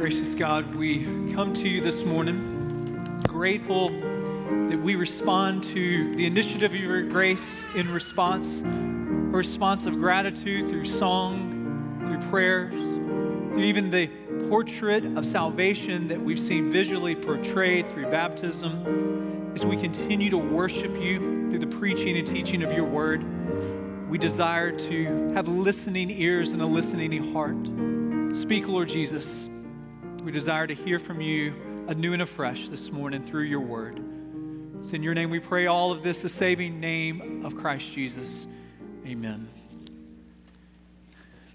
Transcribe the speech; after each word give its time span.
Gracious 0.00 0.34
God, 0.34 0.74
we 0.76 1.04
come 1.34 1.52
to 1.52 1.68
you 1.68 1.82
this 1.82 2.06
morning 2.06 3.20
grateful 3.28 3.90
that 3.90 4.80
we 4.80 4.94
respond 4.94 5.62
to 5.62 6.14
the 6.14 6.24
initiative 6.24 6.72
of 6.72 6.80
your 6.80 7.02
grace 7.02 7.62
in 7.74 7.86
response, 7.92 8.62
a 8.62 9.36
response 9.36 9.84
of 9.84 9.98
gratitude 9.98 10.70
through 10.70 10.86
song, 10.86 12.00
through 12.06 12.18
prayers, 12.30 12.72
through 12.72 13.62
even 13.62 13.90
the 13.90 14.06
portrait 14.48 15.04
of 15.18 15.26
salvation 15.26 16.08
that 16.08 16.18
we've 16.18 16.40
seen 16.40 16.72
visually 16.72 17.14
portrayed 17.14 17.86
through 17.92 18.06
baptism. 18.10 19.52
As 19.54 19.66
we 19.66 19.76
continue 19.76 20.30
to 20.30 20.38
worship 20.38 20.98
you 20.98 21.50
through 21.50 21.58
the 21.58 21.76
preaching 21.76 22.16
and 22.16 22.26
teaching 22.26 22.62
of 22.62 22.72
your 22.72 22.86
word, 22.86 23.22
we 24.08 24.16
desire 24.16 24.72
to 24.72 25.30
have 25.34 25.46
listening 25.46 26.10
ears 26.10 26.52
and 26.52 26.62
a 26.62 26.66
listening 26.66 27.34
heart. 27.34 28.34
Speak, 28.34 28.66
Lord 28.66 28.88
Jesus. 28.88 29.50
We 30.22 30.32
desire 30.32 30.66
to 30.66 30.74
hear 30.74 30.98
from 30.98 31.22
you 31.22 31.54
anew 31.88 32.12
and 32.12 32.20
afresh 32.20 32.68
this 32.68 32.92
morning 32.92 33.24
through 33.24 33.44
your 33.44 33.60
word. 33.60 34.04
It's 34.80 34.92
in 34.92 35.02
your 35.02 35.14
name 35.14 35.30
we 35.30 35.40
pray 35.40 35.66
all 35.66 35.92
of 35.92 36.02
this, 36.02 36.20
the 36.20 36.28
saving 36.28 36.78
name 36.78 37.42
of 37.42 37.56
Christ 37.56 37.90
Jesus. 37.94 38.46
Amen. 39.06 39.48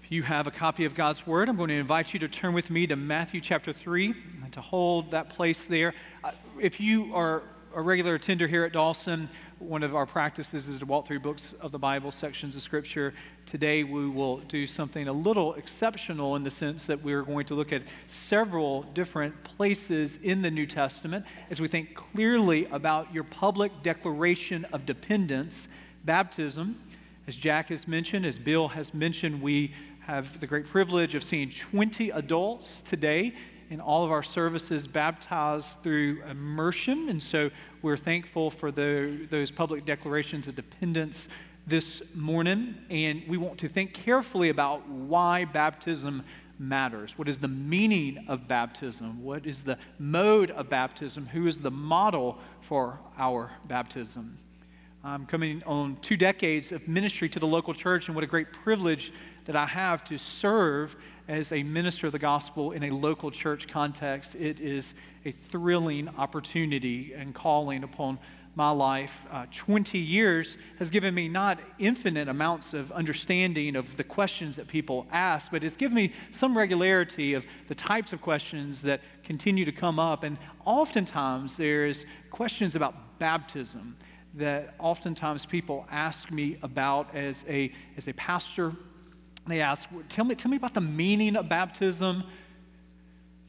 If 0.02 0.10
you 0.10 0.24
have 0.24 0.48
a 0.48 0.50
copy 0.50 0.84
of 0.84 0.96
God's 0.96 1.24
word, 1.24 1.48
I'm 1.48 1.56
going 1.56 1.68
to 1.68 1.76
invite 1.76 2.12
you 2.12 2.18
to 2.18 2.28
turn 2.28 2.54
with 2.54 2.68
me 2.68 2.88
to 2.88 2.96
Matthew 2.96 3.40
chapter 3.40 3.72
3 3.72 4.14
and 4.42 4.52
to 4.54 4.60
hold 4.60 5.12
that 5.12 5.30
place 5.30 5.66
there. 5.66 5.94
Uh, 6.24 6.32
if 6.60 6.80
you 6.80 7.14
are 7.14 7.44
a 7.72 7.80
regular 7.80 8.16
attender 8.16 8.48
here 8.48 8.64
at 8.64 8.72
Dawson, 8.72 9.28
one 9.58 9.82
of 9.82 9.96
our 9.96 10.04
practices 10.04 10.68
is 10.68 10.78
to 10.80 10.84
walk 10.84 11.06
through 11.06 11.20
books 11.20 11.54
of 11.60 11.72
the 11.72 11.78
Bible, 11.78 12.12
sections 12.12 12.54
of 12.54 12.60
Scripture. 12.60 13.14
Today 13.46 13.84
we 13.84 14.06
will 14.06 14.38
do 14.38 14.66
something 14.66 15.08
a 15.08 15.12
little 15.12 15.54
exceptional 15.54 16.36
in 16.36 16.42
the 16.42 16.50
sense 16.50 16.84
that 16.86 17.02
we're 17.02 17.22
going 17.22 17.46
to 17.46 17.54
look 17.54 17.72
at 17.72 17.82
several 18.06 18.82
different 18.82 19.44
places 19.44 20.18
in 20.18 20.42
the 20.42 20.50
New 20.50 20.66
Testament 20.66 21.24
as 21.48 21.58
we 21.58 21.68
think 21.68 21.94
clearly 21.94 22.66
about 22.66 23.14
your 23.14 23.24
public 23.24 23.82
declaration 23.82 24.66
of 24.72 24.84
dependence, 24.84 25.68
baptism. 26.04 26.78
As 27.26 27.34
Jack 27.34 27.70
has 27.70 27.88
mentioned, 27.88 28.26
as 28.26 28.38
Bill 28.38 28.68
has 28.68 28.92
mentioned, 28.92 29.40
we 29.40 29.72
have 30.00 30.38
the 30.38 30.46
great 30.46 30.66
privilege 30.66 31.14
of 31.14 31.24
seeing 31.24 31.50
20 31.50 32.10
adults 32.10 32.82
today 32.82 33.32
in 33.70 33.80
all 33.80 34.04
of 34.04 34.12
our 34.12 34.22
services 34.22 34.86
baptized 34.86 35.82
through 35.82 36.22
immersion. 36.30 37.08
And 37.08 37.22
so 37.22 37.50
we're 37.86 37.96
thankful 37.96 38.50
for 38.50 38.72
the, 38.72 39.28
those 39.30 39.52
public 39.52 39.84
declarations 39.84 40.48
of 40.48 40.56
dependence 40.56 41.28
this 41.68 42.02
morning. 42.16 42.74
And 42.90 43.22
we 43.28 43.36
want 43.36 43.58
to 43.58 43.68
think 43.68 43.94
carefully 43.94 44.48
about 44.48 44.88
why 44.88 45.44
baptism 45.44 46.24
matters. 46.58 47.16
What 47.16 47.28
is 47.28 47.38
the 47.38 47.46
meaning 47.46 48.24
of 48.26 48.48
baptism? 48.48 49.22
What 49.22 49.46
is 49.46 49.62
the 49.62 49.78
mode 50.00 50.50
of 50.50 50.68
baptism? 50.68 51.26
Who 51.26 51.46
is 51.46 51.58
the 51.58 51.70
model 51.70 52.38
for 52.60 52.98
our 53.16 53.52
baptism? 53.68 54.36
I'm 55.04 55.24
coming 55.24 55.62
on 55.64 55.98
two 56.02 56.16
decades 56.16 56.72
of 56.72 56.88
ministry 56.88 57.28
to 57.28 57.38
the 57.38 57.46
local 57.46 57.72
church, 57.72 58.08
and 58.08 58.16
what 58.16 58.24
a 58.24 58.26
great 58.26 58.52
privilege 58.52 59.12
that 59.44 59.54
I 59.54 59.66
have 59.66 60.02
to 60.06 60.18
serve 60.18 60.96
as 61.28 61.52
a 61.52 61.62
minister 61.62 62.08
of 62.08 62.12
the 62.12 62.18
gospel 62.18 62.72
in 62.72 62.82
a 62.82 62.90
local 62.90 63.30
church 63.30 63.68
context. 63.68 64.34
It 64.34 64.58
is 64.58 64.92
a 65.26 65.32
thrilling 65.32 66.08
opportunity 66.16 67.12
and 67.12 67.34
calling 67.34 67.82
upon 67.82 68.18
my 68.54 68.70
life. 68.70 69.26
Uh, 69.30 69.44
20 69.54 69.98
years 69.98 70.56
has 70.78 70.88
given 70.88 71.14
me 71.14 71.28
not 71.28 71.58
infinite 71.78 72.28
amounts 72.28 72.72
of 72.72 72.90
understanding 72.92 73.76
of 73.76 73.98
the 73.98 74.04
questions 74.04 74.56
that 74.56 74.66
people 74.66 75.06
ask, 75.12 75.50
but 75.50 75.62
it's 75.62 75.76
given 75.76 75.94
me 75.94 76.12
some 76.30 76.56
regularity 76.56 77.34
of 77.34 77.44
the 77.68 77.74
types 77.74 78.14
of 78.14 78.22
questions 78.22 78.80
that 78.82 79.02
continue 79.24 79.64
to 79.66 79.72
come 79.72 79.98
up. 79.98 80.22
And 80.22 80.38
oftentimes 80.64 81.56
there's 81.56 82.06
questions 82.30 82.74
about 82.74 83.18
baptism 83.18 83.96
that 84.34 84.74
oftentimes 84.78 85.44
people 85.44 85.86
ask 85.90 86.30
me 86.30 86.56
about 86.62 87.14
as 87.14 87.44
a, 87.48 87.72
as 87.96 88.08
a 88.08 88.14
pastor 88.14 88.72
they 89.46 89.60
ask, 89.60 89.88
tell 90.08 90.24
me, 90.24 90.34
tell 90.34 90.50
me 90.50 90.56
about 90.56 90.74
the 90.74 90.80
meaning 90.80 91.36
of 91.36 91.48
baptism. 91.48 92.24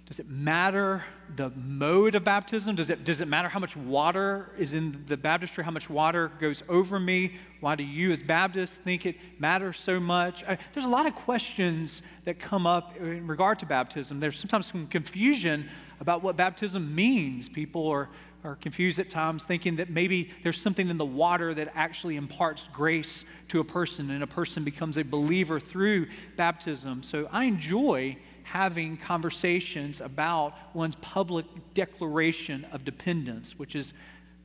Does 0.07 0.19
it 0.19 0.29
matter 0.29 1.03
the 1.35 1.49
mode 1.49 2.15
of 2.15 2.23
baptism? 2.23 2.77
Does 2.77 2.89
it, 2.89 3.03
does 3.03 3.19
it 3.19 3.27
matter 3.27 3.49
how 3.49 3.59
much 3.59 3.75
water 3.75 4.49
is 4.57 4.71
in 4.71 5.03
the 5.05 5.17
baptistry, 5.17 5.65
how 5.65 5.71
much 5.71 5.89
water 5.89 6.31
goes 6.39 6.63
over 6.69 6.97
me? 6.97 7.33
Why 7.59 7.75
do 7.75 7.83
you, 7.83 8.13
as 8.13 8.23
Baptists, 8.23 8.77
think 8.77 9.05
it 9.05 9.17
matters 9.37 9.77
so 9.77 9.99
much? 9.99 10.45
I, 10.45 10.57
there's 10.71 10.85
a 10.85 10.89
lot 10.89 11.07
of 11.07 11.15
questions 11.15 12.01
that 12.23 12.39
come 12.39 12.65
up 12.65 12.95
in 12.95 13.27
regard 13.27 13.59
to 13.59 13.65
baptism. 13.65 14.21
There's 14.21 14.39
sometimes 14.39 14.67
some 14.67 14.87
confusion 14.87 15.67
about 15.99 16.23
what 16.23 16.37
baptism 16.37 16.95
means. 16.95 17.49
People 17.49 17.87
are 17.89 18.07
are 18.43 18.55
confused 18.55 18.99
at 18.99 19.09
times, 19.09 19.43
thinking 19.43 19.77
that 19.77 19.89
maybe 19.89 20.29
there's 20.43 20.61
something 20.61 20.89
in 20.89 20.97
the 20.97 21.05
water 21.05 21.53
that 21.53 21.71
actually 21.75 22.15
imparts 22.15 22.67
grace 22.71 23.25
to 23.49 23.59
a 23.59 23.63
person 23.63 24.11
and 24.11 24.23
a 24.23 24.27
person 24.27 24.63
becomes 24.63 24.95
a 24.97 25.03
believer 25.03 25.59
through 25.59 26.07
baptism. 26.35 27.03
So 27.03 27.27
I 27.31 27.45
enjoy 27.45 28.17
having 28.51 28.95
conversations 28.95 29.99
about 29.99 30.53
one's 30.73 30.95
public 30.95 31.45
declaration 31.73 32.65
of 32.71 32.85
dependence, 32.85 33.59
which 33.59 33.75
is 33.75 33.93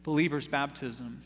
believer's 0.02 0.48
baptism. 0.48 1.22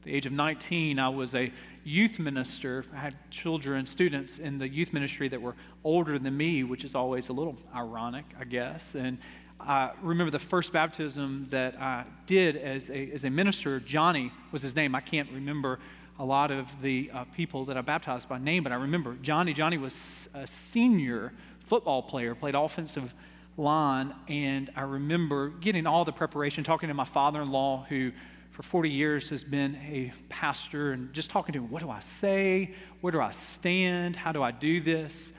At 0.00 0.04
the 0.04 0.14
age 0.14 0.26
of 0.26 0.32
19, 0.32 0.98
I 0.98 1.10
was 1.10 1.32
a 1.36 1.52
youth 1.84 2.18
minister. 2.18 2.84
I 2.92 2.96
had 2.96 3.30
children, 3.30 3.86
students 3.86 4.38
in 4.38 4.58
the 4.58 4.68
youth 4.68 4.92
ministry 4.92 5.28
that 5.28 5.40
were 5.40 5.54
older 5.84 6.18
than 6.18 6.36
me, 6.36 6.64
which 6.64 6.82
is 6.82 6.96
always 6.96 7.28
a 7.28 7.32
little 7.32 7.56
ironic, 7.72 8.24
I 8.38 8.44
guess. 8.44 8.96
And 8.96 9.18
I 9.60 9.92
remember 10.02 10.32
the 10.32 10.40
first 10.40 10.72
baptism 10.72 11.46
that 11.50 11.80
I 11.80 12.04
did 12.26 12.56
as 12.56 12.90
a, 12.90 13.12
as 13.12 13.22
a 13.22 13.30
minister. 13.30 13.78
Johnny 13.78 14.32
was 14.50 14.62
his 14.62 14.74
name. 14.74 14.96
I 14.96 15.00
can't 15.00 15.30
remember 15.30 15.78
a 16.18 16.24
lot 16.24 16.50
of 16.50 16.82
the 16.82 17.12
uh, 17.14 17.24
people 17.36 17.64
that 17.66 17.76
I 17.76 17.80
baptized 17.80 18.28
by 18.28 18.38
name, 18.38 18.64
but 18.64 18.72
I 18.72 18.74
remember 18.74 19.16
Johnny. 19.22 19.52
Johnny 19.52 19.78
was 19.78 20.28
a 20.34 20.48
senior 20.48 21.32
football 21.68 22.02
player, 22.02 22.34
played 22.34 22.54
offensive 22.54 23.14
line, 23.56 24.14
and 24.28 24.70
I 24.76 24.82
remember 24.82 25.48
getting 25.48 25.86
all 25.86 26.04
the 26.04 26.12
preparation, 26.12 26.64
talking 26.64 26.88
to 26.88 26.94
my 26.94 27.04
father 27.04 27.42
in 27.42 27.50
law, 27.50 27.86
who 27.88 28.12
for 28.50 28.62
40 28.62 28.90
years 28.90 29.28
has 29.30 29.44
been 29.44 29.76
a 29.76 30.12
pastor, 30.28 30.92
and 30.92 31.12
just 31.12 31.30
talking 31.30 31.52
to 31.52 31.60
him, 31.60 31.70
what 31.70 31.82
do 31.82 31.90
I 31.90 32.00
say? 32.00 32.74
Where 33.00 33.12
do 33.12 33.20
I 33.20 33.30
stand? 33.30 34.16
How 34.16 34.32
do 34.32 34.42
I 34.42 34.50
do 34.50 34.80
this? 34.80 35.32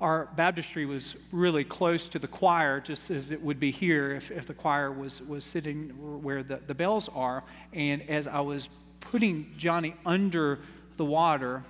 our 0.00 0.28
baptistry 0.36 0.84
was 0.84 1.16
really 1.32 1.64
close 1.64 2.08
to 2.08 2.18
the 2.18 2.28
choir, 2.28 2.80
just 2.80 3.10
as 3.10 3.30
it 3.30 3.40
would 3.40 3.58
be 3.58 3.70
here 3.70 4.12
if, 4.12 4.30
if 4.30 4.46
the 4.46 4.54
choir 4.54 4.92
was, 4.92 5.22
was 5.22 5.44
sitting 5.44 5.88
where 6.22 6.42
the, 6.42 6.60
the 6.66 6.74
bells 6.74 7.08
are. 7.14 7.42
And 7.72 8.02
as 8.02 8.26
I 8.26 8.40
was 8.40 8.68
putting 9.00 9.54
Johnny 9.56 9.94
under 10.04 10.58
the 10.98 11.04
water, 11.04 11.62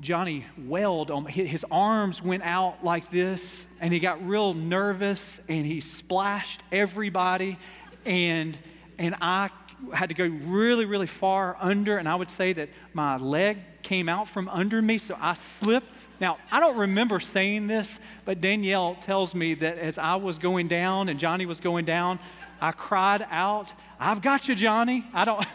Johnny 0.00 0.46
wailed 0.56 1.10
on 1.10 1.26
his 1.26 1.64
arms 1.70 2.22
went 2.22 2.42
out 2.42 2.82
like 2.82 3.10
this, 3.10 3.66
and 3.80 3.92
he 3.92 4.00
got 4.00 4.26
real 4.26 4.54
nervous 4.54 5.40
and 5.48 5.66
he 5.66 5.80
splashed 5.80 6.62
everybody. 6.72 7.58
And, 8.04 8.58
and 8.98 9.14
I 9.20 9.50
had 9.92 10.08
to 10.08 10.14
go 10.14 10.26
really, 10.26 10.86
really 10.86 11.06
far 11.06 11.56
under, 11.60 11.98
and 11.98 12.08
I 12.08 12.14
would 12.14 12.30
say 12.30 12.52
that 12.54 12.70
my 12.94 13.18
leg 13.18 13.58
came 13.82 14.08
out 14.08 14.28
from 14.28 14.48
under 14.48 14.80
me, 14.80 14.98
so 14.98 15.16
I 15.20 15.34
slipped 15.34 15.88
now, 16.20 16.36
I 16.52 16.60
don't 16.60 16.76
remember 16.76 17.18
saying 17.18 17.66
this, 17.66 17.98
but 18.26 18.42
Danielle 18.42 18.94
tells 18.96 19.34
me 19.34 19.54
that 19.54 19.78
as 19.78 19.96
I 19.96 20.16
was 20.16 20.38
going 20.38 20.68
down 20.68 21.08
and 21.08 21.18
Johnny 21.18 21.46
was 21.46 21.60
going 21.60 21.86
down, 21.86 22.18
I 22.60 22.72
cried 22.72 23.26
out, 23.30 23.72
I've 23.98 24.20
got 24.20 24.46
you, 24.46 24.54
Johnny. 24.54 25.06
I 25.14 25.24
don't, 25.24 25.46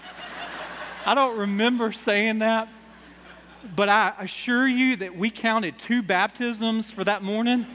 I 1.06 1.14
don't 1.14 1.38
remember 1.38 1.92
saying 1.92 2.40
that, 2.40 2.68
but 3.76 3.90
I 3.90 4.14
assure 4.20 4.68
you 4.68 4.96
that 4.98 5.18
we 5.18 5.30
counted 5.30 5.78
two 5.78 6.02
baptisms 6.02 6.92
for 6.92 7.04
that 7.04 7.24
morning. 7.24 7.66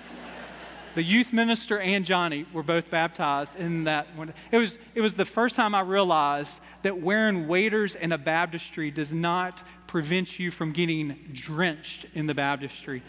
The 0.95 1.03
youth 1.03 1.33
minister 1.33 1.79
and 1.79 2.05
Johnny 2.05 2.47
were 2.53 2.63
both 2.63 2.91
baptized 2.91 3.59
in 3.59 3.85
that 3.85 4.15
one. 4.17 4.35
It 4.51 4.59
was, 4.59 4.77
it 4.95 5.01
was 5.01 5.15
the 5.15 5.25
first 5.25 5.55
time 5.55 5.75
I 5.75 5.83
realized 5.83 6.61
that 6.83 7.01
wearing 7.01 7.47
waders 7.47 7.95
in 7.95 8.13
a 8.13 8.19
baptistry 8.19 8.91
does 8.91 9.13
not 9.13 9.63
prevent 9.87 10.39
you 10.39 10.51
from 10.51 10.73
getting 10.73 11.17
drenched 11.33 12.07
in 12.15 12.27
the 12.27 12.35
baptistry. 12.35 13.03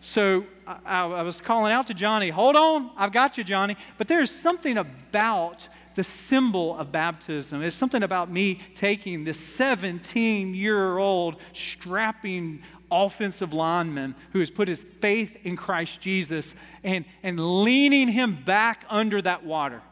So 0.00 0.46
I, 0.66 1.04
I, 1.04 1.22
was 1.22 1.40
calling 1.40 1.72
out 1.72 1.88
to 1.88 1.94
Johnny, 1.94 2.30
hold 2.30 2.56
on, 2.56 2.90
I've 2.96 3.12
got 3.12 3.36
you, 3.36 3.44
Johnny. 3.44 3.76
But 3.98 4.08
there's 4.08 4.30
something 4.30 4.78
about 4.78 5.68
the 5.96 6.04
symbol 6.04 6.78
of 6.78 6.92
baptism. 6.92 7.62
It's 7.62 7.74
something 7.74 8.02
about 8.02 8.30
me 8.30 8.60
taking 8.74 9.24
this 9.24 9.40
17 9.40 10.54
year 10.54 10.98
old 10.98 11.36
strapping 11.52 12.62
offensive 12.90 13.52
lineman 13.52 14.14
who 14.32 14.38
has 14.38 14.50
put 14.50 14.68
his 14.68 14.86
faith 15.00 15.44
in 15.44 15.56
Christ 15.56 16.00
Jesus 16.00 16.54
and, 16.84 17.04
and 17.22 17.40
leaning 17.64 18.08
him 18.08 18.38
back 18.44 18.84
under 18.88 19.20
that 19.22 19.44
water 19.44 19.82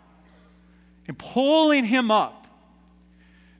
and 1.08 1.18
pulling 1.18 1.84
him 1.84 2.10
up 2.10 2.46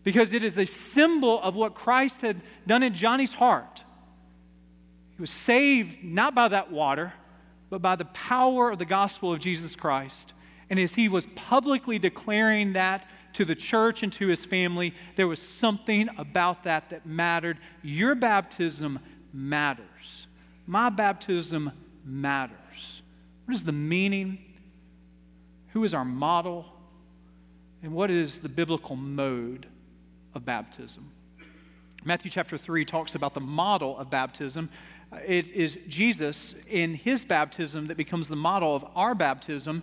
because 0.05 0.33
it 0.35 0.43
is 0.43 0.59
a 0.59 0.67
symbol 0.67 1.41
of 1.41 1.55
what 1.55 1.75
Christ 1.75 2.21
had 2.21 2.41
done 2.67 2.83
in 2.83 2.95
Johnny's 2.95 3.33
heart. 3.33 3.83
He 5.17 5.21
was 5.21 5.31
saved 5.31 6.05
not 6.05 6.35
by 6.35 6.49
that 6.49 6.71
water, 6.71 7.15
but 7.71 7.81
by 7.81 7.97
the 7.97 8.05
power 8.05 8.71
of 8.71 8.79
the 8.79 8.85
gospel 8.85 9.33
of 9.33 9.41
Jesus 9.41 9.75
Christ. 9.75 10.35
And 10.71 10.79
as 10.79 10.95
he 10.95 11.09
was 11.09 11.27
publicly 11.35 11.99
declaring 11.99 12.73
that 12.73 13.09
to 13.35 13.45
the 13.45 13.55
church 13.55 14.03
and 14.03 14.13
to 14.15 14.29
his 14.29 14.45
family, 14.45 14.95
there 15.17 15.29
was 15.29 15.41
something 15.41 16.09
about 16.17 16.65
that 16.65 16.91
that 16.91 17.05
mattered. 17.05 17.59
Your 17.83 18.15
baptism 18.15 18.99
matters. 19.33 20.27
My 20.67 20.89
baptism 20.89 21.73
matters. 22.05 23.03
What 23.45 23.55
is 23.55 23.65
the 23.65 23.73
meaning? 23.73 24.39
Who 25.73 25.85
is 25.85 25.93
our 25.93 26.05
model? 26.05 26.67
And 27.83 27.93
what 27.93 28.11
is 28.11 28.41
the 28.41 28.49
biblical 28.49 28.97
mode 28.97 29.67
of 30.35 30.45
baptism? 30.45 31.11
Matthew 32.05 32.31
chapter 32.31 32.57
3 32.57 32.85
talks 32.85 33.15
about 33.15 33.35
the 33.35 33.41
model 33.41 33.99
of 33.99 34.11
baptism. 34.11 34.71
It 35.27 35.49
is 35.49 35.79
Jesus 35.89 36.55
in 36.69 36.95
his 36.95 37.25
baptism 37.25 37.89
that 37.89 37.97
becomes 37.97 38.29
the 38.29 38.37
model 38.37 38.75
of 38.77 38.87
our 38.95 39.15
baptism. 39.15 39.83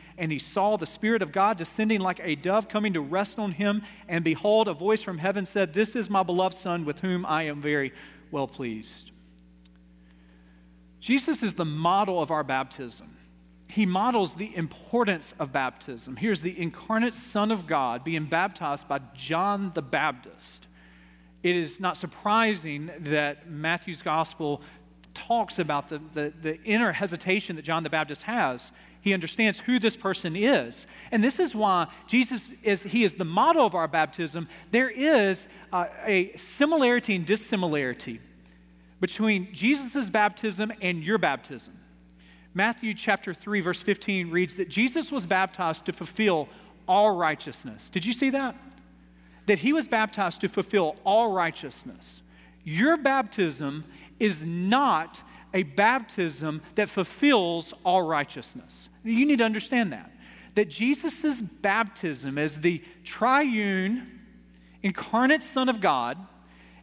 and 0.21 0.31
he 0.31 0.37
saw 0.37 0.77
the 0.77 0.85
Spirit 0.85 1.23
of 1.23 1.31
God 1.31 1.57
descending 1.57 1.99
like 1.99 2.21
a 2.23 2.35
dove 2.35 2.69
coming 2.69 2.93
to 2.93 3.01
rest 3.01 3.39
on 3.39 3.53
him. 3.53 3.81
And 4.07 4.23
behold, 4.23 4.67
a 4.67 4.73
voice 4.73 5.01
from 5.01 5.17
heaven 5.17 5.47
said, 5.47 5.73
This 5.73 5.95
is 5.95 6.11
my 6.11 6.21
beloved 6.21 6.55
Son, 6.55 6.85
with 6.85 6.99
whom 6.99 7.25
I 7.25 7.43
am 7.43 7.59
very 7.59 7.91
well 8.29 8.47
pleased. 8.47 9.09
Jesus 10.99 11.41
is 11.41 11.55
the 11.55 11.65
model 11.65 12.21
of 12.21 12.29
our 12.29 12.43
baptism. 12.43 13.17
He 13.71 13.87
models 13.87 14.35
the 14.35 14.55
importance 14.55 15.33
of 15.39 15.51
baptism. 15.51 16.17
Here's 16.17 16.43
the 16.43 16.59
incarnate 16.61 17.15
Son 17.15 17.49
of 17.49 17.65
God 17.65 18.03
being 18.03 18.25
baptized 18.25 18.87
by 18.87 18.99
John 19.15 19.71
the 19.73 19.81
Baptist. 19.81 20.67
It 21.41 21.55
is 21.55 21.79
not 21.79 21.97
surprising 21.97 22.91
that 22.99 23.49
Matthew's 23.49 24.03
gospel 24.03 24.61
talks 25.13 25.59
about 25.59 25.89
the, 25.89 26.01
the, 26.13 26.33
the, 26.41 26.61
inner 26.63 26.91
hesitation 26.91 27.55
that 27.55 27.63
John 27.63 27.83
the 27.83 27.89
Baptist 27.89 28.23
has. 28.23 28.71
He 29.01 29.13
understands 29.13 29.59
who 29.59 29.79
this 29.79 29.95
person 29.95 30.35
is. 30.35 30.85
And 31.11 31.23
this 31.23 31.39
is 31.39 31.55
why 31.55 31.87
Jesus 32.07 32.47
is, 32.63 32.83
he 32.83 33.03
is 33.03 33.15
the 33.15 33.25
model 33.25 33.65
of 33.65 33.75
our 33.75 33.87
baptism. 33.87 34.47
There 34.71 34.89
is 34.89 35.47
uh, 35.73 35.87
a 36.05 36.31
similarity 36.35 37.15
and 37.15 37.25
dissimilarity 37.25 38.19
between 38.99 39.51
Jesus' 39.51 40.09
baptism 40.09 40.71
and 40.81 41.03
your 41.03 41.17
baptism. 41.17 41.73
Matthew 42.53 42.93
chapter 42.93 43.33
3, 43.33 43.61
verse 43.61 43.81
15 43.81 44.29
reads 44.29 44.55
that 44.55 44.69
Jesus 44.69 45.11
was 45.11 45.25
baptized 45.25 45.85
to 45.85 45.93
fulfill 45.93 46.49
all 46.87 47.15
righteousness. 47.15 47.89
Did 47.89 48.05
you 48.05 48.13
see 48.13 48.29
that? 48.31 48.55
That 49.47 49.59
he 49.59 49.73
was 49.73 49.87
baptized 49.87 50.41
to 50.41 50.49
fulfill 50.49 50.97
all 51.03 51.31
righteousness. 51.31 52.21
Your 52.63 52.97
baptism 52.97 53.85
is 54.21 54.45
not 54.45 55.19
a 55.51 55.63
baptism 55.63 56.61
that 56.75 56.89
fulfills 56.89 57.73
all 57.83 58.03
righteousness. 58.03 58.87
You 59.03 59.25
need 59.25 59.39
to 59.39 59.43
understand 59.43 59.91
that. 59.91 60.11
That 60.53 60.69
Jesus' 60.69 61.41
baptism 61.41 62.37
as 62.37 62.61
the 62.61 62.83
triune, 63.03 64.21
incarnate 64.83 65.41
Son 65.41 65.69
of 65.69 65.81
God, 65.81 66.17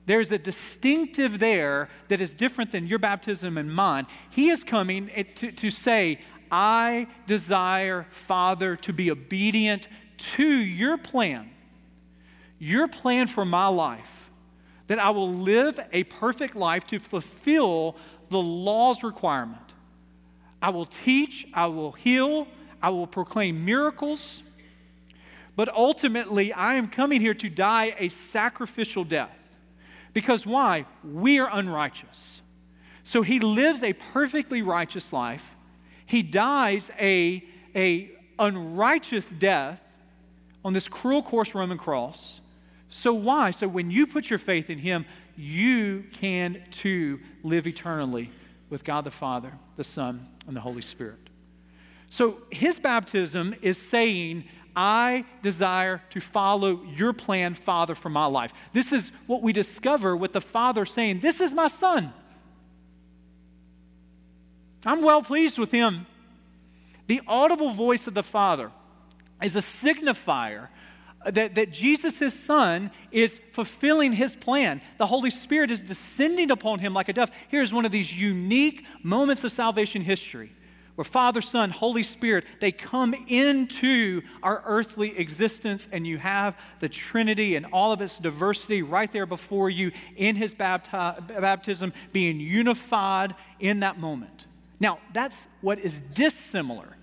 there's 0.05 0.32
a 0.32 0.38
distinctive 0.38 1.38
there 1.38 1.88
that 2.08 2.20
is 2.20 2.35
different 2.35 2.73
than 2.73 2.88
your 2.88 2.99
baptism 2.99 3.56
and 3.56 3.73
mine. 3.73 4.06
He 4.31 4.50
is 4.50 4.64
coming 4.64 5.08
to, 5.37 5.52
to 5.52 5.70
say, 5.70 6.19
I 6.50 7.06
desire, 7.26 8.06
Father, 8.11 8.75
to 8.76 8.93
be 8.93 9.11
obedient 9.11 9.87
to 10.35 10.49
your 10.49 10.99
plan, 10.99 11.50
your 12.58 12.88
plan 12.88 13.29
for 13.29 13.44
my 13.44 13.69
life 13.69 14.17
that 14.88 14.99
I 14.99 15.11
will 15.11 15.31
live 15.31 15.79
a 15.93 16.05
perfect 16.05 16.56
life 16.56 16.87
to 16.88 16.99
fulfill 16.99 17.94
the 18.31 18.38
law's 18.38 19.02
requirement. 19.02 19.61
I 20.61 20.70
will 20.70 20.87
teach, 20.87 21.46
I 21.55 21.67
will 21.67 21.93
heal, 21.93 22.49
I 22.82 22.90
will 22.90 23.06
proclaim 23.06 23.64
miracles, 23.64 24.43
but 25.56 25.69
ultimately 25.69 26.52
I 26.52 26.75
am 26.75 26.88
coming 26.88 27.20
here 27.20 27.35
to 27.35 27.49
die 27.49 27.94
a 27.99 28.08
sacrificial 28.08 29.05
death. 29.05 29.37
Because 30.14 30.46
why? 30.46 30.87
We 31.05 31.38
are 31.38 31.49
unrighteous. 31.52 32.43
So 33.05 33.23
he 33.23 33.40
lives 33.40 33.82
a 33.82 33.93
perfectly 33.93 34.62
righteous 34.62 35.12
life. 35.12 35.55
He 36.06 36.23
dies 36.23 36.90
a, 36.99 37.44
a 37.75 38.11
unrighteous 38.38 39.31
death 39.31 39.82
on 40.64 40.73
this 40.73 40.88
cruel, 40.88 41.23
coarse 41.23 41.55
Roman 41.55 41.79
cross 41.79 42.40
so, 42.88 43.12
why? 43.12 43.50
So, 43.50 43.69
when 43.69 43.90
you 43.90 44.06
put 44.06 44.31
your 44.31 44.38
faith 44.38 44.70
in 44.70 44.79
Him, 44.79 45.05
you 45.37 46.05
can 46.12 46.62
too 46.70 47.20
live 47.43 47.67
eternally 47.67 48.31
with 48.70 48.85
God 48.85 49.05
the 49.05 49.11
Father, 49.11 49.52
the 49.76 49.85
Son, 49.85 50.26
and 50.46 50.56
the 50.56 50.61
Holy 50.61 50.82
Spirit. 50.82 51.31
So, 52.11 52.38
His 52.50 52.79
baptism 52.79 53.55
is 53.62 53.79
saying, 53.79 54.44
I 54.75 55.25
desire 55.43 56.02
to 56.11 56.20
follow 56.20 56.82
your 56.96 57.12
plan, 57.12 57.55
Father, 57.55 57.94
for 57.94 58.08
my 58.08 58.26
life. 58.26 58.52
This 58.73 58.93
is 58.93 59.11
what 59.26 59.43
we 59.43 59.52
discover 59.52 60.17
with 60.17 60.32
the 60.32 60.40
Father 60.40 60.87
saying, 60.87 61.20
This 61.20 61.40
is 61.40 61.52
my 61.52 61.69
Son. 61.69 62.12
I'm 64.87 65.02
well 65.02 65.23
pleased 65.23 65.58
with 65.58 65.70
him. 65.70 66.06
The 67.08 67.20
audible 67.26 67.73
voice 67.73 68.06
of 68.06 68.14
the 68.14 68.23
Father 68.23 68.70
is 69.43 69.56
a 69.56 69.61
signifier 69.61 70.69
that, 71.24 71.54
that 71.56 71.72
Jesus, 71.72 72.18
his 72.18 72.38
son, 72.38 72.90
is 73.10 73.40
fulfilling 73.52 74.12
his 74.12 74.36
plan. 74.36 74.80
The 74.98 75.06
Holy 75.06 75.30
Spirit 75.30 75.70
is 75.70 75.80
descending 75.80 76.50
upon 76.50 76.78
him 76.78 76.94
like 76.94 77.08
a 77.08 77.12
dove. 77.12 77.30
Here's 77.48 77.72
one 77.72 77.84
of 77.84 77.92
these 77.92 78.12
unique 78.12 78.86
moments 79.02 79.44
of 79.44 79.52
salvation 79.52 80.02
history 80.02 80.52
where 80.98 81.04
Father, 81.04 81.40
Son, 81.40 81.70
Holy 81.70 82.02
Spirit, 82.02 82.44
they 82.58 82.72
come 82.72 83.14
into 83.28 84.20
our 84.42 84.64
earthly 84.66 85.16
existence, 85.16 85.86
and 85.92 86.04
you 86.04 86.18
have 86.18 86.56
the 86.80 86.88
Trinity 86.88 87.54
and 87.54 87.66
all 87.72 87.92
of 87.92 88.00
its 88.00 88.18
diversity 88.18 88.82
right 88.82 89.12
there 89.12 89.25
before 89.25 89.70
you 89.70 89.92
in 90.16 90.34
his 90.34 90.56
bapti- 90.56 91.40
baptism, 91.40 91.92
being 92.10 92.40
unified 92.40 93.37
in 93.60 93.78
that 93.78 94.00
moment. 94.00 94.46
Now, 94.80 94.98
that's 95.12 95.46
what 95.60 95.78
is 95.78 96.00
dissimilar 96.00 96.98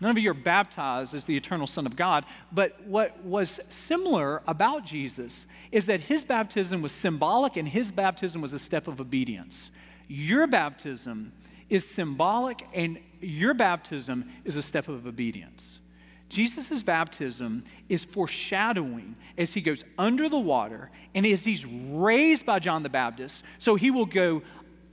None 0.00 0.10
of 0.10 0.18
you 0.18 0.30
are 0.30 0.34
baptized 0.34 1.14
as 1.14 1.24
the 1.24 1.36
eternal 1.36 1.66
Son 1.66 1.86
of 1.86 1.96
God. 1.96 2.24
But 2.52 2.82
what 2.84 3.22
was 3.24 3.60
similar 3.68 4.42
about 4.46 4.84
Jesus 4.84 5.46
is 5.72 5.86
that 5.86 6.00
his 6.00 6.22
baptism 6.22 6.82
was 6.82 6.92
symbolic 6.92 7.56
and 7.56 7.66
his 7.66 7.90
baptism 7.90 8.42
was 8.42 8.52
a 8.52 8.58
step 8.58 8.88
of 8.88 9.00
obedience. 9.00 9.70
Your 10.08 10.46
baptism 10.46 11.32
is 11.70 11.88
symbolic 11.88 12.66
and 12.74 12.98
your 13.20 13.54
baptism 13.54 14.30
is 14.44 14.54
a 14.56 14.62
step 14.62 14.88
of 14.88 15.06
obedience. 15.06 15.80
Jesus' 16.28 16.82
baptism 16.82 17.64
is 17.88 18.04
foreshadowing 18.04 19.16
as 19.38 19.54
he 19.54 19.60
goes 19.60 19.84
under 19.96 20.28
the 20.28 20.38
water 20.38 20.90
and 21.14 21.24
as 21.24 21.44
he's 21.44 21.64
raised 21.64 22.44
by 22.44 22.58
John 22.58 22.82
the 22.82 22.88
Baptist. 22.88 23.42
So 23.58 23.76
he 23.76 23.90
will 23.90 24.06
go 24.06 24.42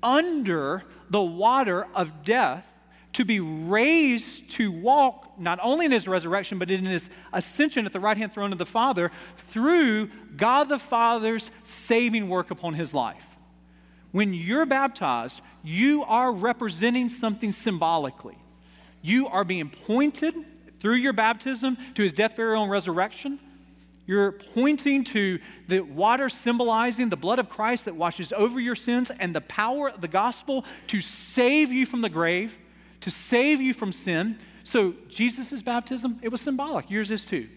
under 0.02 0.84
the 1.10 1.22
water 1.22 1.88
of 1.96 2.24
death 2.24 2.73
to 3.13 3.24
be 3.24 3.39
raised 3.39 4.50
to 4.51 4.72
walk 4.72 5.39
not 5.39 5.60
only 5.62 5.86
in 5.86 5.91
his 5.91 6.08
resurrection, 6.08 6.58
but 6.58 6.70
in 6.72 6.86
his 6.86 7.10
ascension 7.32 7.86
at 7.86 7.93
the 7.93 8.00
right 8.00 8.17
hand 8.17 8.34
throne 8.34 8.51
of 8.51 8.58
the 8.58 8.65
Father 8.65 9.12
through 9.50 10.10
God 10.36 10.70
the 10.70 10.79
Father's 10.79 11.51
saving 11.63 12.27
work 12.27 12.51
upon 12.51 12.74
his 12.74 12.93
life. 12.93 13.25
When 14.12 14.34
you're 14.34 14.65
baptized, 14.65 15.41
you 15.63 16.03
are 16.03 16.32
representing 16.32 17.10
something 17.10 17.51
symbolically. 17.51 18.38
You 19.01 19.27
are 19.27 19.43
being 19.43 19.70
pointed 19.70 20.36
through 20.79 20.96
your 20.96 21.13
baptism 21.13 21.77
to 21.96 22.03
his 22.03 22.13
death, 22.13 22.36
burial, 22.36 22.63
and 22.63 22.72
resurrection. 22.72 23.39
You're 24.05 24.34
pointing 24.34 25.03
to 25.05 25.39
the 25.67 25.79
water 25.79 26.29
symbolizing 26.29 27.10
the 27.10 27.15
blood 27.15 27.39
of 27.39 27.50
Christ 27.50 27.86
that 27.86 27.96
washes 27.96 28.34
over 28.34 28.60
your 28.60 28.75
sins 28.75 29.12
and 29.12 29.34
the 29.34 29.41
power 29.41 29.89
of 29.89 30.01
the 30.01 30.08
gospel 30.08 30.65
to 30.88 31.00
save 31.00 31.72
you 31.72 31.86
from 31.86 32.01
the 32.01 32.10
grave 32.10 32.58
to 33.04 33.10
save 33.10 33.62
you 33.62 33.74
from 33.74 33.92
sin. 33.92 34.38
So, 34.64 34.94
Jesus' 35.10 35.62
baptism, 35.62 36.20
it 36.22 36.30
was 36.30 36.40
symbolic. 36.40 36.90
Yours 36.90 37.12
is 37.12 37.26
too. 37.26 37.50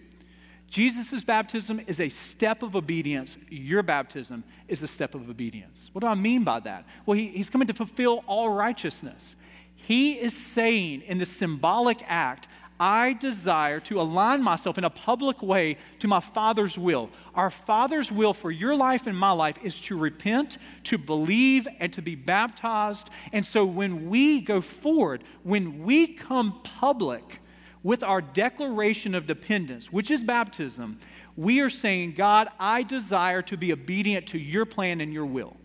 Jesus' 0.69 1.23
baptism 1.23 1.81
is 1.87 2.01
a 2.01 2.09
step 2.09 2.65
of 2.65 2.75
obedience. 2.75 3.39
Your 3.49 3.85
baptism 3.85 4.43
is 4.67 4.83
a 4.83 4.89
step 4.89 5.15
of 5.15 5.31
obedience. 5.31 5.89
What 5.93 6.01
do 6.01 6.09
I 6.09 6.17
mean 6.17 6.43
by 6.43 6.59
that? 6.61 6.85
Well, 7.07 7.17
he, 7.17 7.29
he's 7.29 7.49
coming 7.49 7.69
to 7.69 7.75
fulfill 7.75 8.25
all 8.27 8.49
righteousness. 8.49 9.37
He 9.77 10.15
is 10.15 10.37
saying 10.37 11.03
in 11.03 11.19
the 11.19 11.27
symbolic 11.27 12.03
act, 12.09 12.49
I 12.79 13.15
desire 13.15 13.81
to 13.81 14.01
align 14.01 14.43
myself 14.43 14.77
in 14.77 14.85
a 14.85 14.91
public 14.91 15.43
way 15.43 15.79
to 16.01 16.09
my 16.09 16.21
Father's 16.21 16.77
will. 16.77 17.11
Our 17.35 17.51
Father's 17.51 18.13
will 18.13 18.35
for 18.35 18.51
your 18.51 18.77
life 18.77 19.07
and 19.07 19.17
my 19.17 19.31
life 19.31 19.59
is 19.63 19.81
to 19.83 19.97
repent, 19.97 20.59
to 20.85 20.99
believe, 20.99 21.67
and 21.79 21.93
to 21.95 22.03
be 22.03 22.15
baptized. 22.15 23.09
And 23.33 23.47
so 23.47 23.65
when 23.65 24.11
we 24.11 24.41
go 24.41 24.61
forward, 24.61 25.25
when 25.43 25.85
we 25.85 26.07
come 26.07 26.61
public 26.63 27.41
with 27.83 28.03
our 28.03 28.21
declaration 28.21 29.15
of 29.15 29.27
dependence, 29.27 29.91
which 29.93 30.11
is 30.11 30.23
baptism, 30.23 30.99
we 31.37 31.61
are 31.61 31.71
saying, 31.71 32.13
God, 32.13 32.49
I 32.59 32.83
desire 32.83 33.43
to 33.43 33.57
be 33.57 33.73
obedient 33.73 34.27
to 34.29 34.39
your 34.39 34.67
plan 34.67 35.01
and 35.01 35.13
your 35.13 35.27
will. 35.27 35.57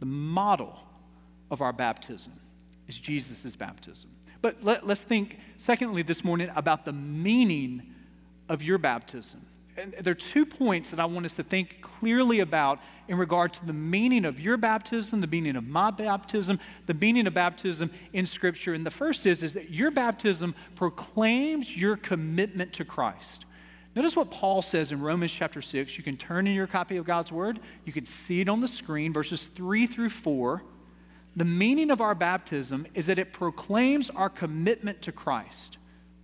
The 0.00 0.06
model 0.06 0.78
of 1.50 1.60
our 1.60 1.72
baptism 1.72 2.32
is 2.86 2.96
Jesus' 2.96 3.56
baptism. 3.56 4.10
But 4.46 4.62
let, 4.62 4.84
us 4.84 5.02
think, 5.02 5.38
secondly, 5.56 6.02
this 6.02 6.22
morning 6.22 6.52
about 6.54 6.84
the 6.84 6.92
meaning 6.92 7.82
of 8.48 8.62
your 8.62 8.78
baptism. 8.78 9.40
And 9.76 9.92
there 9.94 10.12
are 10.12 10.14
two 10.14 10.46
points 10.46 10.92
that 10.92 11.00
I 11.00 11.04
want 11.04 11.26
us 11.26 11.34
to 11.34 11.42
think 11.42 11.80
clearly 11.80 12.38
about 12.38 12.78
in 13.08 13.18
regard 13.18 13.52
to 13.54 13.66
the 13.66 13.72
meaning 13.72 14.24
of 14.24 14.38
your 14.38 14.56
baptism, 14.56 15.20
the 15.20 15.26
meaning 15.26 15.56
of 15.56 15.66
my 15.66 15.90
baptism, 15.90 16.60
the 16.86 16.94
meaning 16.94 17.26
of 17.26 17.34
baptism 17.34 17.90
in 18.12 18.24
Scripture. 18.24 18.72
And 18.72 18.86
the 18.86 18.90
first 18.92 19.26
is, 19.26 19.42
is 19.42 19.54
that 19.54 19.70
your 19.70 19.90
baptism 19.90 20.54
proclaims 20.76 21.76
your 21.76 21.96
commitment 21.96 22.72
to 22.74 22.84
Christ. 22.84 23.46
Notice 23.96 24.14
what 24.14 24.30
Paul 24.30 24.62
says 24.62 24.92
in 24.92 25.00
Romans 25.00 25.32
chapter 25.32 25.60
6. 25.60 25.98
You 25.98 26.04
can 26.04 26.16
turn 26.16 26.46
in 26.46 26.54
your 26.54 26.68
copy 26.68 26.98
of 26.98 27.04
God's 27.04 27.32
Word, 27.32 27.58
you 27.84 27.92
can 27.92 28.06
see 28.06 28.40
it 28.40 28.48
on 28.48 28.60
the 28.60 28.68
screen, 28.68 29.12
verses 29.12 29.42
3 29.56 29.88
through 29.88 30.10
4. 30.10 30.62
The 31.36 31.44
meaning 31.44 31.90
of 31.90 32.00
our 32.00 32.14
baptism 32.14 32.86
is 32.94 33.06
that 33.06 33.18
it 33.18 33.34
proclaims 33.34 34.08
our 34.08 34.30
commitment 34.30 35.02
to 35.02 35.12
Christ. 35.12 35.76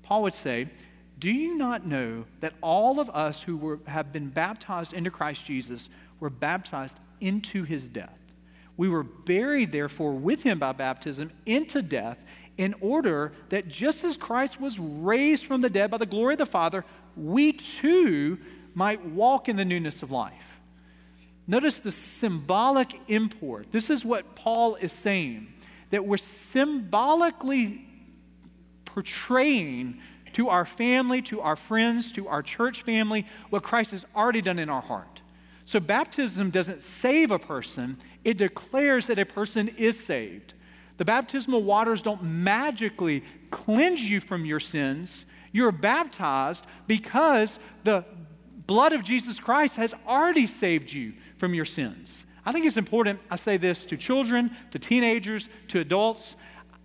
Paul 0.02 0.22
would 0.22 0.32
say, 0.32 0.70
Do 1.18 1.30
you 1.30 1.56
not 1.56 1.86
know 1.86 2.24
that 2.40 2.54
all 2.62 2.98
of 2.98 3.10
us 3.10 3.42
who 3.42 3.58
were, 3.58 3.80
have 3.86 4.10
been 4.10 4.30
baptized 4.30 4.94
into 4.94 5.10
Christ 5.10 5.44
Jesus 5.44 5.90
were 6.18 6.30
baptized 6.30 6.98
into 7.20 7.64
his 7.64 7.88
death? 7.88 8.18
We 8.78 8.88
were 8.88 9.02
buried, 9.02 9.70
therefore, 9.70 10.14
with 10.14 10.44
him 10.44 10.58
by 10.58 10.72
baptism 10.72 11.30
into 11.44 11.82
death, 11.82 12.24
in 12.56 12.74
order 12.80 13.32
that 13.50 13.68
just 13.68 14.04
as 14.04 14.16
Christ 14.16 14.60
was 14.60 14.78
raised 14.78 15.44
from 15.44 15.60
the 15.60 15.70
dead 15.70 15.90
by 15.90 15.98
the 15.98 16.06
glory 16.06 16.34
of 16.34 16.38
the 16.38 16.46
Father, 16.46 16.84
we 17.16 17.52
too 17.52 18.38
might 18.74 19.04
walk 19.04 19.48
in 19.48 19.56
the 19.56 19.64
newness 19.64 20.02
of 20.02 20.10
life. 20.10 20.51
Notice 21.46 21.80
the 21.80 21.92
symbolic 21.92 22.98
import. 23.08 23.68
This 23.72 23.90
is 23.90 24.04
what 24.04 24.34
Paul 24.34 24.76
is 24.76 24.92
saying 24.92 25.48
that 25.90 26.06
we're 26.06 26.16
symbolically 26.16 27.86
portraying 28.86 29.98
to 30.32 30.48
our 30.48 30.64
family, 30.64 31.20
to 31.20 31.40
our 31.42 31.56
friends, 31.56 32.12
to 32.12 32.28
our 32.28 32.42
church 32.42 32.82
family, 32.82 33.26
what 33.50 33.62
Christ 33.62 33.90
has 33.90 34.06
already 34.16 34.40
done 34.40 34.58
in 34.58 34.70
our 34.70 34.80
heart. 34.80 35.20
So, 35.66 35.80
baptism 35.80 36.50
doesn't 36.50 36.82
save 36.82 37.30
a 37.30 37.38
person, 37.38 37.98
it 38.24 38.38
declares 38.38 39.06
that 39.06 39.18
a 39.18 39.26
person 39.26 39.68
is 39.68 40.02
saved. 40.02 40.54
The 40.96 41.04
baptismal 41.04 41.62
waters 41.62 42.02
don't 42.02 42.22
magically 42.22 43.24
cleanse 43.50 44.00
you 44.00 44.20
from 44.20 44.44
your 44.44 44.60
sins. 44.60 45.24
You're 45.50 45.72
baptized 45.72 46.64
because 46.86 47.58
the 47.84 48.04
blood 48.66 48.92
of 48.92 49.02
Jesus 49.02 49.38
Christ 49.38 49.76
has 49.76 49.94
already 50.06 50.46
saved 50.46 50.92
you 50.92 51.14
from 51.36 51.54
your 51.54 51.64
sins. 51.64 52.24
I 52.44 52.52
think 52.52 52.66
it's 52.66 52.76
important. 52.76 53.20
I 53.30 53.36
say 53.36 53.56
this 53.56 53.84
to 53.86 53.96
children, 53.96 54.50
to 54.72 54.78
teenagers, 54.78 55.48
to 55.68 55.80
adults. 55.80 56.36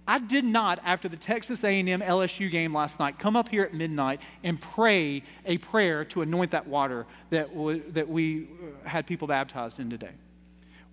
I 0.07 0.19
did 0.19 0.45
not, 0.45 0.79
after 0.85 1.09
the 1.09 1.17
Texas 1.17 1.63
A&M 1.63 1.99
LSU 1.99 2.49
game 2.49 2.73
last 2.73 2.99
night, 2.99 3.19
come 3.19 3.35
up 3.35 3.49
here 3.49 3.63
at 3.63 3.73
midnight 3.73 4.21
and 4.43 4.61
pray 4.61 5.23
a 5.45 5.57
prayer 5.57 6.05
to 6.05 6.21
anoint 6.21 6.51
that 6.51 6.67
water 6.67 7.05
that, 7.31 7.49
w- 7.49 7.83
that 7.91 8.07
we 8.07 8.43
uh, 8.43 8.87
had 8.87 9.05
people 9.05 9.27
baptized 9.27 9.79
in 9.79 9.89
today. 9.89 10.11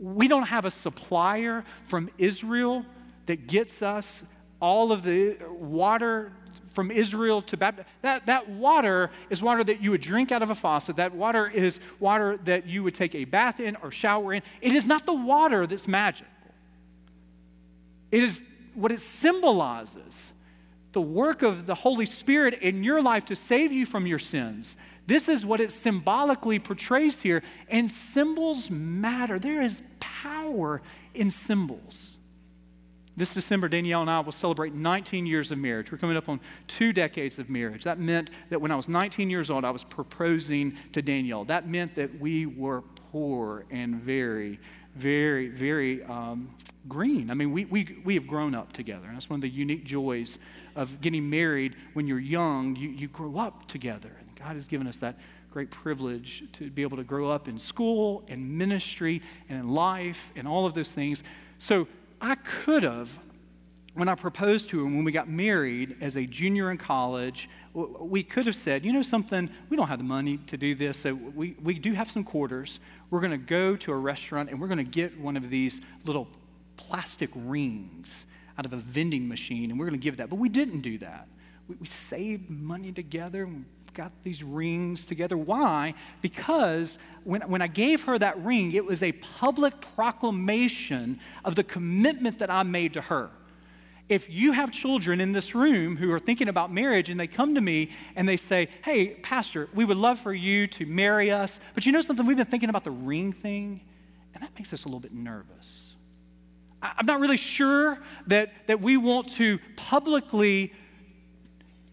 We 0.01 0.27
don't 0.27 0.49
have 0.49 0.65
a 0.65 0.71
supplier 0.71 1.65
from 1.87 2.11
Israel 2.19 2.85
that 3.27 3.47
gets 3.47 3.83
us 3.83 4.25
all 4.61 4.91
of 4.91 5.05
the 5.05 5.37
water 5.49 6.33
from 6.75 6.91
Israel 6.91 7.41
to 7.43 7.57
baptize. 7.57 7.87
That, 8.03 8.27
that 8.27 8.49
water 8.49 9.11
is 9.31 9.41
water 9.41 9.65
that 9.65 9.81
you 9.81 9.93
would 9.93 10.01
drink 10.01 10.33
out 10.33 10.43
of 10.43 10.51
a 10.51 10.55
faucet. 10.55 10.97
That 10.97 11.15
water 11.15 11.49
is 11.49 11.81
water 12.01 12.39
that 12.45 12.67
you 12.67 12.83
would 12.83 12.95
take 12.95 13.15
a 13.15 13.25
bath 13.25 13.61
in 13.61 13.77
or 13.77 13.91
shower 13.91 14.35
in. 14.35 14.43
It 14.61 14.73
is 14.73 14.85
not 14.87 15.07
the 15.07 15.15
water 15.15 15.67
that's 15.67 15.89
magical, 15.89 16.31
it 18.11 18.23
is 18.23 18.43
what 18.75 18.93
it 18.93 19.01
symbolizes 19.01 20.33
the 20.93 21.01
work 21.01 21.43
of 21.43 21.67
the 21.67 21.75
Holy 21.75 22.07
Spirit 22.07 22.55
in 22.55 22.85
your 22.85 23.03
life 23.03 23.25
to 23.27 23.37
save 23.37 23.73
you 23.73 23.85
from 23.85 24.07
your 24.07 24.19
sins. 24.19 24.77
This 25.07 25.29
is 25.29 25.45
what 25.45 25.61
it 25.61 25.71
symbolically 25.71 26.59
portrays 26.59 27.21
here. 27.21 27.43
And 27.69 27.91
symbols 27.91 28.71
matter. 28.71 29.39
There 29.39 29.61
is 29.61 29.83
power 30.01 30.81
in 31.13 31.31
symbols. 31.31 32.14
This 33.17 33.33
December, 33.33 33.69
Danielle 33.69 34.01
and 34.01 34.11
I 34.11 34.21
will 34.21 34.33
celebrate 34.33 34.75
19 34.75 35.25
years 35.25 35.53
of 35.53 35.59
marriage. 35.59 35.93
We're 35.93 35.99
coming 35.99 36.17
up 36.17 36.29
on 36.29 36.41
two 36.67 36.93
decades 36.93 37.39
of 37.39 37.49
marriage. 37.49 37.85
That 37.85 38.01
meant 38.01 38.31
that 38.51 38.61
when 38.61 38.73
I 38.73 38.77
was 38.77 38.89
19 38.89 39.31
years 39.31 39.51
old, 39.51 39.65
I 39.65 39.71
was 39.71 39.85
proposing 39.85 40.77
to 40.93 41.01
Danielle. 41.01 41.45
That 41.45 41.69
meant 41.69 41.95
that 41.95 42.19
we 42.19 42.47
were 42.47 42.83
poor 43.13 43.67
and 43.71 43.97
very, 43.97 44.59
very, 44.97 45.47
very 45.49 46.03
um, 46.03 46.53
green. 46.89 47.31
I 47.31 47.35
mean, 47.35 47.53
we, 47.53 47.67
we, 47.67 47.99
we 48.05 48.15
have 48.15 48.27
grown 48.27 48.53
up 48.53 48.73
together. 48.73 49.07
And 49.07 49.15
that's 49.15 49.31
one 49.31 49.37
of 49.37 49.43
the 49.43 49.49
unique 49.49 49.85
joys 49.85 50.39
of 50.75 51.01
getting 51.01 51.31
married 51.31 51.77
when 51.93 52.09
you're 52.09 52.19
young. 52.19 52.75
You, 52.75 52.89
you 52.89 53.07
grow 53.07 53.39
up 53.39 53.69
together. 53.69 54.11
And 54.19 54.29
God 54.37 54.57
has 54.57 54.67
given 54.67 54.89
us 54.89 54.97
that 54.97 55.17
great 55.53 55.71
privilege 55.71 56.43
to 56.55 56.69
be 56.69 56.83
able 56.83 56.97
to 56.97 57.05
grow 57.05 57.29
up 57.29 57.47
in 57.47 57.61
school 57.61 58.25
and 58.27 58.59
ministry 58.59 59.23
and 59.49 59.57
in 59.57 59.69
life 59.69 60.33
and 60.35 60.49
all 60.49 60.67
of 60.67 60.75
those 60.75 60.91
things. 60.91 61.23
So, 61.59 61.87
I 62.21 62.37
could 62.37 62.83
have, 62.83 63.19
when 63.95 64.09
I 64.09 64.15
proposed 64.15 64.69
to 64.71 64.85
him 64.85 64.97
when 64.97 65.05
we 65.05 65.13
got 65.13 65.29
married 65.29 65.97
as 66.01 66.17
a 66.17 66.27
junior 66.27 66.71
in 66.71 66.79
college, 66.79 67.49
we 67.73 68.23
could 68.23 68.47
have 68.47 68.57
said, 68.57 68.85
you 68.85 68.93
know 68.93 69.03
something, 69.03 69.51
we 69.69 69.77
don't 69.77 69.89
have 69.89 69.99
the 69.99 70.05
money 70.05 70.39
to 70.47 70.57
do 70.57 70.75
this, 70.75 70.99
so 70.99 71.15
we, 71.15 71.57
we 71.63 71.75
do 71.75 71.93
have 71.93 72.11
some 72.11 72.25
quarters. 72.25 72.81
We're 73.11 73.21
going 73.21 73.33
to 73.33 73.39
go 73.39 73.77
to 73.77 73.93
a 73.93 73.97
restaurant 73.97 74.51
and 74.51 74.61
we're 74.61 74.69
going 74.69 74.79
to 74.79 74.85
get 74.85 75.19
one 75.19 75.37
of 75.37 75.51
these 75.51 75.81
little 76.05 76.29
plastic 76.77 77.31
rings 77.35 78.27
out 78.59 78.67
of 78.67 78.73
a 78.73 78.77
vending 78.77 79.29
machine 79.29 79.71
and 79.71 79.79
we're 79.79 79.87
going 79.87 79.99
to 79.99 80.03
give 80.03 80.17
that. 80.19 80.31
But 80.31 80.37
we 80.37 80.49
didn't 80.49 80.81
do 80.81 80.99
that. 80.99 81.29
We, 81.69 81.77
we 81.77 81.87
saved 81.87 82.51
money 82.51 82.93
together 82.93 83.49
got 83.95 84.13
these 84.25 84.43
rings 84.43 85.07
together. 85.07 85.37
Why? 85.37 85.95
Because 86.21 86.99
when, 87.23 87.43
when 87.43 87.63
I 87.63 87.69
gave 87.69 88.03
her 88.03 88.19
that 88.19 88.43
ring, 88.45 88.73
it 88.73 88.85
was 88.85 89.03
a 89.03 89.13
public 89.13 89.75
proclamation 89.95 91.21
of 91.45 91.55
the 91.55 91.65
commitment 91.65 92.41
that 92.41 92.51
I 92.51 92.65
made 92.65 92.95
to 92.95 93.01
her. 93.01 93.31
If 94.09 94.29
you 94.29 94.53
have 94.53 94.71
children 94.71 95.21
in 95.21 95.33
this 95.33 95.55
room 95.55 95.97
who 95.97 96.13
are 96.13 96.19
thinking 96.19 96.49
about 96.49 96.71
marriage 96.71 97.09
and 97.09 97.19
they 97.19 97.27
come 97.27 97.55
to 97.55 97.61
me 97.61 97.91
and 98.17 98.29
they 98.29 98.37
say, 98.37 98.69
Hey, 98.85 99.09
Pastor, 99.09 99.69
we 99.73 99.87
would 99.87 99.97
love 99.97 100.21
for 100.21 100.35
you 100.35 100.67
to 100.67 100.85
marry 100.85 101.31
us, 101.31 101.59
but 101.75 101.87
you 101.87 101.93
know 101.93 102.03
something? 102.03 102.27
We've 102.27 102.37
been 102.37 102.45
thinking 102.45 102.69
about 102.69 102.85
the 102.85 102.91
ring 102.91 103.33
thing, 103.33 103.81
and 104.35 104.43
that 104.43 104.51
makes 104.59 104.75
us 104.75 104.85
a 104.85 104.89
little 104.89 105.01
bit 105.01 105.15
nervous. 105.15 105.95
I'm 106.83 107.07
not 107.07 107.21
really 107.21 107.39
sure 107.39 107.99
that, 108.27 108.53
that 108.67 108.83
we 108.83 108.99
want 108.99 109.31
to 109.37 109.59
publicly 109.77 110.75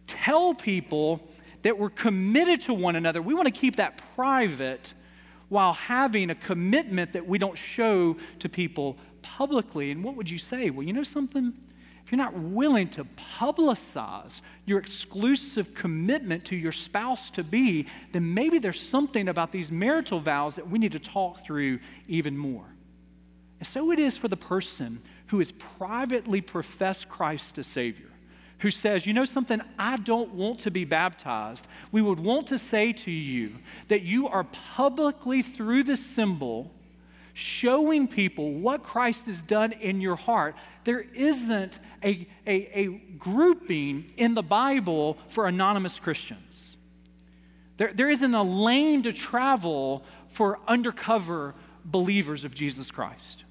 tell 0.05 0.53
people 0.53 1.21
that 1.63 1.77
we're 1.77 1.89
committed 1.89 2.61
to 2.61 2.73
one 2.73 2.95
another. 2.95 3.21
We 3.21 3.33
want 3.33 3.47
to 3.47 3.53
keep 3.53 3.75
that 3.77 4.01
private 4.15 4.93
while 5.49 5.73
having 5.73 6.29
a 6.29 6.35
commitment 6.35 7.13
that 7.13 7.27
we 7.27 7.37
don't 7.37 7.57
show 7.57 8.15
to 8.39 8.49
people 8.49 8.97
publicly. 9.21 9.91
And 9.91 10.03
what 10.03 10.15
would 10.15 10.29
you 10.29 10.37
say? 10.37 10.69
Well, 10.69 10.85
you 10.85 10.93
know 10.93 11.03
something? 11.03 11.53
If 12.05 12.11
you're 12.11 12.17
not 12.17 12.33
willing 12.33 12.89
to 12.89 13.05
publicize 13.39 14.41
your 14.65 14.79
exclusive 14.79 15.73
commitment 15.73 16.45
to 16.45 16.55
your 16.55 16.71
spouse 16.71 17.29
to 17.31 17.43
be, 17.43 17.87
then 18.11 18.33
maybe 18.33 18.59
there's 18.59 18.79
something 18.79 19.27
about 19.27 19.51
these 19.51 19.71
marital 19.71 20.19
vows 20.19 20.55
that 20.55 20.69
we 20.69 20.79
need 20.79 20.91
to 20.93 20.99
talk 20.99 21.43
through 21.45 21.79
even 22.07 22.37
more. 22.37 22.65
And 23.59 23.67
so 23.67 23.91
it 23.91 23.99
is 23.99 24.17
for 24.17 24.27
the 24.27 24.37
person 24.37 25.01
who 25.27 25.39
has 25.39 25.51
privately 25.51 26.41
professed 26.41 27.07
Christ 27.07 27.57
as 27.57 27.67
Savior 27.67 28.10
who 28.61 28.71
says, 28.71 29.05
You 29.05 29.13
know 29.13 29.25
something, 29.25 29.61
I 29.77 29.97
don't 29.97 30.33
want 30.33 30.59
to 30.59 30.71
be 30.71 30.85
baptized, 30.85 31.67
we 31.91 32.01
would 32.01 32.19
want 32.19 32.47
to 32.47 32.57
say 32.57 32.93
to 32.93 33.11
you 33.11 33.57
that 33.89 34.03
you 34.03 34.27
are 34.27 34.43
publicly, 34.43 35.41
through 35.41 35.83
this 35.83 36.03
symbol, 36.05 36.71
showing 37.33 38.07
people 38.07 38.53
what 38.53 38.83
Christ 38.83 39.25
has 39.25 39.41
done 39.41 39.71
in 39.73 40.01
your 40.01 40.15
heart. 40.15 40.55
There 40.83 40.99
isn't 40.99 41.79
a, 42.03 42.27
a, 42.45 42.79
a 42.79 42.87
grouping 43.17 44.13
in 44.17 44.33
the 44.33 44.43
Bible 44.43 45.17
for 45.29 45.47
anonymous 45.47 45.99
Christians. 45.99 46.77
There, 47.77 47.93
there 47.93 48.09
isn't 48.09 48.35
a 48.35 48.43
lane 48.43 49.03
to 49.03 49.13
travel 49.13 50.03
for 50.29 50.59
undercover 50.67 51.55
believers 51.83 52.43
of 52.43 52.53
Jesus 52.53 52.91
Christ. 52.91 53.45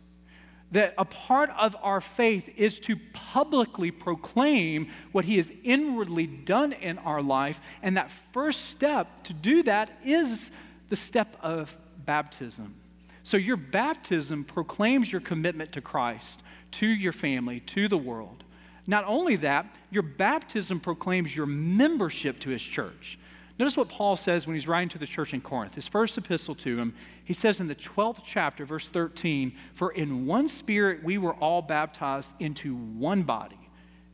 That 0.73 0.95
a 0.97 1.05
part 1.05 1.51
of 1.59 1.77
our 1.83 2.01
faith 2.01 2.53
is 2.57 2.79
to 2.81 2.97
publicly 3.13 3.91
proclaim 3.91 4.89
what 5.13 5.25
He 5.25 5.37
has 5.37 5.51
inwardly 5.65 6.27
done 6.27 6.73
in 6.73 6.99
our 6.99 7.23
life. 7.23 7.61
And 7.83 7.97
that 7.97 8.11
first 8.11 8.67
step 8.67 9.25
to 9.25 9.33
do 9.33 9.63
that 9.65 9.91
is 10.05 10.51
the 10.89 10.97
step 10.97 11.37
of 11.43 11.77
baptism. 12.05 12.75
So, 13.23 13.37
your 13.37 13.57
baptism 13.57 14.45
proclaims 14.45 15.13
your 15.13 15.21
commitment 15.21 15.73
to 15.73 15.81
Christ, 15.81 16.43
to 16.73 16.87
your 16.87 17.13
family, 17.13 17.61
to 17.61 17.89
the 17.89 17.99
world. 17.99 18.45
Not 18.87 19.05
only 19.07 19.37
that, 19.37 19.67
your 19.91 20.03
baptism 20.03 20.81
proclaims 20.81 21.35
your 21.35 21.47
membership 21.47 22.41
to 22.41 22.51
His 22.51 22.63
church. 22.63 23.19
Notice 23.61 23.77
what 23.77 23.91
Paul 23.91 24.17
says 24.17 24.47
when 24.47 24.55
he's 24.55 24.67
writing 24.67 24.89
to 24.89 24.99
the 24.99 25.07
church 25.07 25.35
in 25.35 25.43
Corinth, 25.43 25.75
his 25.75 25.87
first 25.87 26.17
epistle 26.17 26.55
to 26.55 26.79
him. 26.79 26.95
He 27.23 27.35
says 27.35 27.61
in 27.61 27.69
the 27.69 27.75
12th 27.75 28.23
chapter, 28.25 28.65
verse 28.65 28.89
13, 28.89 29.53
For 29.75 29.93
in 29.93 30.25
one 30.25 30.49
spirit 30.49 31.05
we 31.05 31.19
were 31.19 31.35
all 31.35 31.61
baptized 31.61 32.33
into 32.39 32.75
one 32.75 33.23
body, 33.23 33.59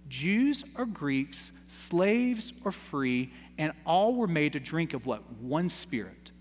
Jews 0.09 0.65
or 0.75 0.85
Greeks, 0.85 1.53
slaves 1.69 2.53
or 2.65 2.73
free, 2.73 3.33
and 3.57 3.73
all 3.85 4.17
were 4.17 4.27
made 4.27 4.55
to 4.55 4.59
drink 4.59 4.95
of 4.95 5.07
what? 5.07 5.23
One 5.35 5.69
spirit. 5.69 6.33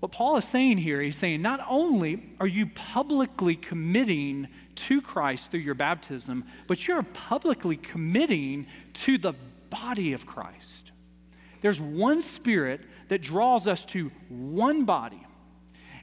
What 0.00 0.10
Paul 0.10 0.38
is 0.38 0.46
saying 0.46 0.78
here, 0.78 1.02
he's 1.02 1.18
saying 1.18 1.42
not 1.42 1.60
only 1.68 2.30
are 2.40 2.46
you 2.46 2.64
publicly 2.68 3.56
committing 3.56 4.48
to 4.76 5.02
Christ 5.02 5.50
through 5.50 5.60
your 5.60 5.74
baptism, 5.74 6.46
but 6.66 6.88
you're 6.88 7.02
publicly 7.02 7.76
committing 7.76 8.68
to 8.94 9.18
the 9.18 9.34
body 9.68 10.14
of 10.14 10.24
Christ. 10.24 10.85
There's 11.66 11.80
one 11.80 12.22
spirit 12.22 12.82
that 13.08 13.22
draws 13.22 13.66
us 13.66 13.84
to 13.86 14.12
one 14.28 14.84
body. 14.84 15.26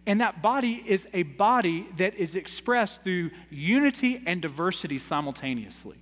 And 0.05 0.19
that 0.19 0.41
body 0.41 0.83
is 0.85 1.07
a 1.13 1.23
body 1.23 1.87
that 1.95 2.15
is 2.15 2.35
expressed 2.35 3.01
through 3.03 3.31
unity 3.49 4.21
and 4.25 4.41
diversity 4.41 4.99
simultaneously. 4.99 5.95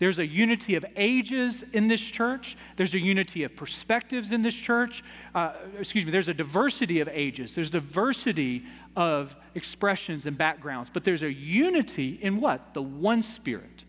There's 0.00 0.18
a 0.18 0.26
unity 0.26 0.74
of 0.74 0.84
ages 0.96 1.62
in 1.72 1.86
this 1.86 2.00
church. 2.00 2.56
There's 2.74 2.94
a 2.94 2.98
unity 2.98 3.44
of 3.44 3.54
perspectives 3.54 4.32
in 4.32 4.42
this 4.42 4.56
church. 4.56 5.04
Uh, 5.36 5.52
excuse 5.78 6.04
me, 6.04 6.10
there's 6.10 6.26
a 6.26 6.34
diversity 6.34 6.98
of 6.98 7.08
ages. 7.12 7.54
There's 7.54 7.70
diversity 7.70 8.64
of 8.96 9.36
expressions 9.54 10.26
and 10.26 10.36
backgrounds. 10.36 10.90
But 10.90 11.04
there's 11.04 11.22
a 11.22 11.32
unity 11.32 12.18
in 12.20 12.40
what? 12.40 12.74
The 12.74 12.82
one 12.82 13.22
Spirit. 13.22 13.84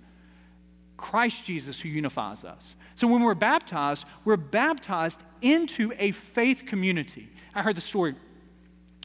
Christ 0.96 1.44
Jesus 1.44 1.80
who 1.80 1.90
unifies 1.90 2.44
us. 2.44 2.76
So 2.98 3.06
when 3.06 3.22
we're 3.22 3.36
baptized, 3.36 4.06
we're 4.25 4.38
baptized 4.38 5.24
into 5.44 5.94
a 6.00 6.10
faith 6.12 6.63
community. 6.66 7.30
I 7.54 7.62
heard 7.62 7.77
the 7.77 7.82
story 7.82 8.12
of 8.12 8.18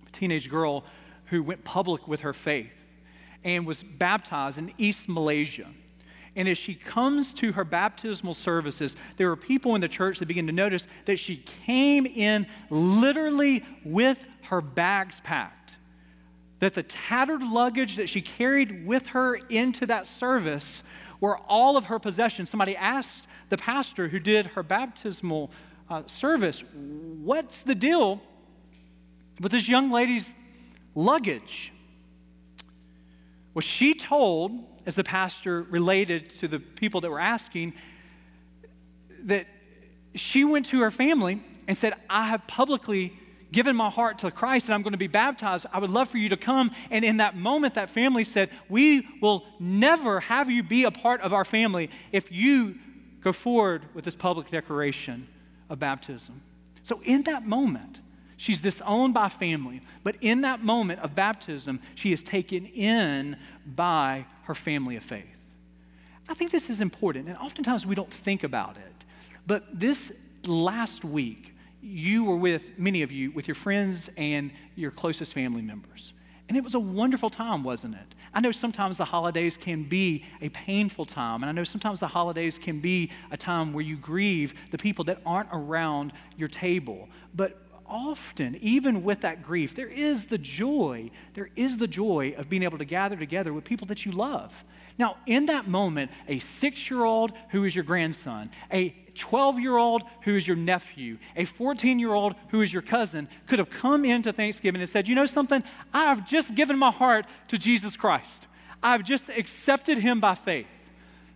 a 0.08 0.11
teenage 0.16 0.49
girl 0.49 0.84
who 1.26 1.42
went 1.42 1.62
public 1.62 2.08
with 2.08 2.22
her 2.22 2.32
faith 2.32 2.72
and 3.44 3.66
was 3.66 3.82
baptized 3.82 4.56
in 4.56 4.72
East 4.78 5.11
Malaysia. 5.11 5.66
And 6.34 6.49
as 6.49 6.56
she 6.56 6.75
comes 6.75 7.34
to 7.34 7.52
her 7.52 7.64
baptismal 7.64 8.32
services, 8.32 8.96
there 9.18 9.30
are 9.30 9.37
people 9.37 9.75
in 9.75 9.82
the 9.82 9.88
church 9.88 10.20
that 10.20 10.26
begin 10.26 10.46
to 10.46 10.54
notice 10.54 10.87
that 11.04 11.18
she 11.18 11.44
came 11.66 12.06
in 12.06 12.46
literally 12.70 13.62
with 13.84 14.26
her 14.44 14.62
bags 14.62 15.20
packed. 15.20 15.76
That 16.61 16.72
the 16.72 16.82
tattered 16.82 17.42
luggage 17.42 17.96
that 17.96 18.08
she 18.08 18.22
carried 18.22 18.87
with 18.87 19.08
her 19.08 19.34
into 19.34 19.84
that 19.84 20.06
service 20.06 20.82
were 21.23 21.38
all 21.47 21.76
of 21.76 21.85
her 21.85 22.00
possessions. 22.00 22.50
Somebody 22.50 22.76
asked 22.76 23.26
the 23.49 23.57
pastor 23.57 24.09
who 24.09 24.19
did 24.19 24.47
her 24.49 24.62
baptismal 24.64 25.52
uh, 25.88 26.02
service, 26.07 26.64
What's 26.75 27.62
the 27.62 27.76
deal 27.76 28.21
with 29.41 29.52
this 29.52 29.69
young 29.69 29.93
lady's 29.93 30.35
luggage? 30.97 31.73
Well, 33.55 33.61
she 33.62 33.95
told, 33.95 34.64
as 34.85 34.97
the 34.97 35.05
pastor 35.05 35.62
related 35.62 36.29
to 36.41 36.49
the 36.49 36.59
people 36.59 37.00
that 37.02 37.11
were 37.11 37.21
asking, 37.21 37.75
that 39.21 39.47
she 40.17 40.45
went 40.45 40.67
to 40.67 40.81
her 40.81 40.91
family 40.91 41.41
and 41.69 41.79
said, 41.79 41.95
I 42.11 42.25
have 42.25 42.49
publicly 42.49 43.17
given 43.52 43.76
my 43.76 43.90
heart 43.90 44.18
to 44.21 44.30
Christ 44.30 44.66
and 44.66 44.75
I'm 44.75 44.82
going 44.82 44.92
to 44.92 44.99
be 44.99 45.06
baptized. 45.06 45.66
I 45.73 45.78
would 45.78 45.90
love 45.90 46.08
for 46.08 46.19
you 46.19 46.30
to 46.30 46.36
come. 46.36 46.73
And 46.91 47.04
in 47.04 47.19
that 47.19 47.36
moment, 47.36 47.75
that 47.75 47.91
family 47.91 48.25
said, 48.25 48.50
We 48.69 49.06
will 49.21 49.45
never 49.60 50.21
have 50.21 50.50
you 50.50 50.62
be 50.62 50.84
a 50.84 50.91
part 50.91 51.21
of 51.21 51.32
our 51.32 51.45
family 51.45 51.91
if 52.10 52.32
you 52.32 52.76
go 53.21 53.32
forward 53.32 53.84
with 53.95 54.04
this 54.04 54.15
public 54.15 54.50
declaration 54.50 55.28
of 55.71 55.78
baptism. 55.78 56.41
So, 56.82 57.00
in 57.04 57.23
that 57.23 57.47
moment, 57.47 58.00
she's 58.36 58.60
disowned 58.60 59.15
by 59.15 59.28
family, 59.28 59.82
but 60.02 60.17
in 60.21 60.41
that 60.41 60.65
moment 60.65 61.00
of 61.00 61.15
baptism, 61.15 61.78
she 61.95 62.12
is 62.12 62.23
taken 62.23 62.67
in 62.67 63.36
by 63.65 64.26
her 64.45 64.54
family 64.54 64.97
of 64.97 65.04
faith. 65.04 65.26
I 66.28 66.34
think 66.34 66.50
this 66.50 66.69
is 66.69 66.80
important, 66.80 67.28
and 67.28 67.36
oftentimes 67.38 67.86
we 67.86 67.95
don't 67.95 68.12
think 68.12 68.43
about 68.43 68.76
it. 68.76 69.04
But 69.47 69.65
this 69.73 70.12
last 70.45 71.04
week, 71.04 71.51
you 71.82 72.25
were 72.25 72.36
with, 72.36 72.78
many 72.78 73.02
of 73.02 73.10
you, 73.10 73.32
with 73.32 73.49
your 73.49 73.54
friends 73.56 74.08
and 74.16 74.52
your 74.76 74.90
closest 74.90 75.32
family 75.34 75.62
members. 75.62 76.14
And 76.49 76.56
it 76.56 76.64
was 76.64 76.75
a 76.75 76.80
wonderful 76.80 77.30
time, 77.30 77.64
wasn't 77.64 77.95
it? 77.95 78.14
I 78.34 78.40
know 78.40 78.52
sometimes 78.52 78.99
the 78.99 79.04
holidays 79.04 79.56
can 79.56 79.84
be 79.84 80.25
a 80.40 80.49
painful 80.50 81.06
time, 81.06 81.42
and 81.42 81.50
I 81.50 81.52
know 81.52 81.64
sometimes 81.64 82.00
the 82.00 82.06
holidays 82.06 82.58
can 82.58 82.80
be 82.80 83.10
a 83.30 83.36
time 83.36 83.73
where 83.73 83.84
you 83.84 83.97
grieve 83.97 84.54
the 84.71 84.78
people 84.78 85.04
that 85.06 85.21
aren't 85.26 85.49
around 85.52 86.12
your 86.36 86.49
table. 86.49 87.08
But 87.34 87.58
often, 87.86 88.56
even 88.60 89.02
with 89.02 89.21
that 89.21 89.42
grief, 89.42 89.75
there 89.75 89.88
is 89.88 90.26
the 90.26 90.38
joy, 90.38 91.10
there 91.34 91.50
is 91.56 91.78
the 91.78 91.88
joy 91.88 92.34
of 92.36 92.49
being 92.49 92.62
able 92.62 92.78
to 92.78 92.84
gather 92.84 93.16
together 93.16 93.52
with 93.52 93.64
people 93.64 93.86
that 93.88 94.06
you 94.06 94.12
love. 94.12 94.64
Now, 94.99 95.17
in 95.26 95.47
that 95.47 95.67
moment, 95.67 96.11
a 96.28 96.39
six 96.39 96.91
year 96.91 97.05
old 97.05 97.33
who 97.50 97.65
is 97.65 97.75
your 97.75 97.85
grandson, 97.85 98.50
a 98.73 98.95
12 99.15 99.59
year 99.59 99.76
old 99.76 100.02
who 100.23 100.37
is 100.37 100.47
your 100.47 100.57
nephew, 100.57 101.19
a 101.37 101.45
14 101.45 101.99
year 101.99 102.13
old 102.13 102.35
who 102.49 102.61
is 102.61 102.73
your 102.73 102.83
cousin 102.83 103.28
could 103.47 103.59
have 103.59 103.71
come 103.71 104.05
into 104.05 104.33
Thanksgiving 104.33 104.81
and 104.81 104.89
said, 104.89 105.09
You 105.09 105.15
know 105.15 105.26
something? 105.26 105.63
I've 105.93 106.28
just 106.28 106.55
given 106.55 106.78
my 106.78 106.91
heart 106.91 107.26
to 107.49 107.59
Jesus 107.59 107.97
Christ. 107.97 108.47
I've 108.83 109.05
just 109.05 109.28
accepted 109.28 109.99
him 109.99 110.21
by 110.21 110.35
faith. 110.35 110.67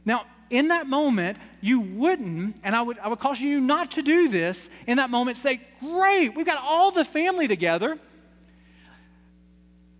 Now, 0.05 0.25
in 0.51 0.69
that 0.69 0.87
moment, 0.87 1.39
you 1.61 1.81
wouldn't, 1.81 2.57
and 2.63 2.77
I 2.77 2.83
would, 2.83 2.99
I 2.99 3.09
would 3.09 3.19
caution 3.19 3.47
you 3.47 3.61
not 3.61 3.93
to 3.93 4.03
do 4.03 4.29
this 4.29 4.71
in 4.87 4.99
that 4.99 5.11
moment, 5.11 5.39
say, 5.39 5.61
Great, 5.81 6.35
we've 6.35 6.47
got 6.47 6.63
all 6.63 6.91
the 6.91 7.05
family 7.05 7.49
together. 7.49 7.99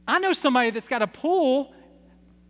I 0.09 0.21
know 0.21 0.33
somebody 0.33 0.71
that's 0.71 0.89
got 0.89 1.03
a 1.03 1.07
pool 1.07 1.73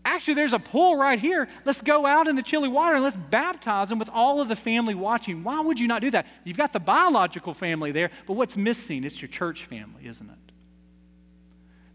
Actually, 0.06 0.34
there's 0.34 0.52
a 0.52 0.60
pool 0.60 0.94
right 0.94 1.18
here. 1.18 1.48
Let's 1.64 1.82
go 1.82 2.06
out 2.06 2.28
in 2.28 2.36
the 2.36 2.42
chilly 2.42 2.68
water 2.68 2.94
and 2.94 3.02
let's 3.02 3.16
baptize 3.16 3.88
them 3.88 3.98
with 3.98 4.08
all 4.10 4.40
of 4.40 4.46
the 4.46 4.54
family 4.54 4.94
watching. 4.94 5.42
Why 5.42 5.60
would 5.60 5.80
you 5.80 5.88
not 5.88 6.00
do 6.00 6.12
that? 6.12 6.26
You've 6.44 6.56
got 6.56 6.72
the 6.72 6.78
biological 6.78 7.52
family 7.52 7.90
there, 7.90 8.12
but 8.24 8.34
what's 8.34 8.56
missing? 8.56 9.02
It's 9.02 9.20
your 9.20 9.28
church 9.28 9.64
family, 9.64 10.06
isn't 10.06 10.30
it? 10.30 10.45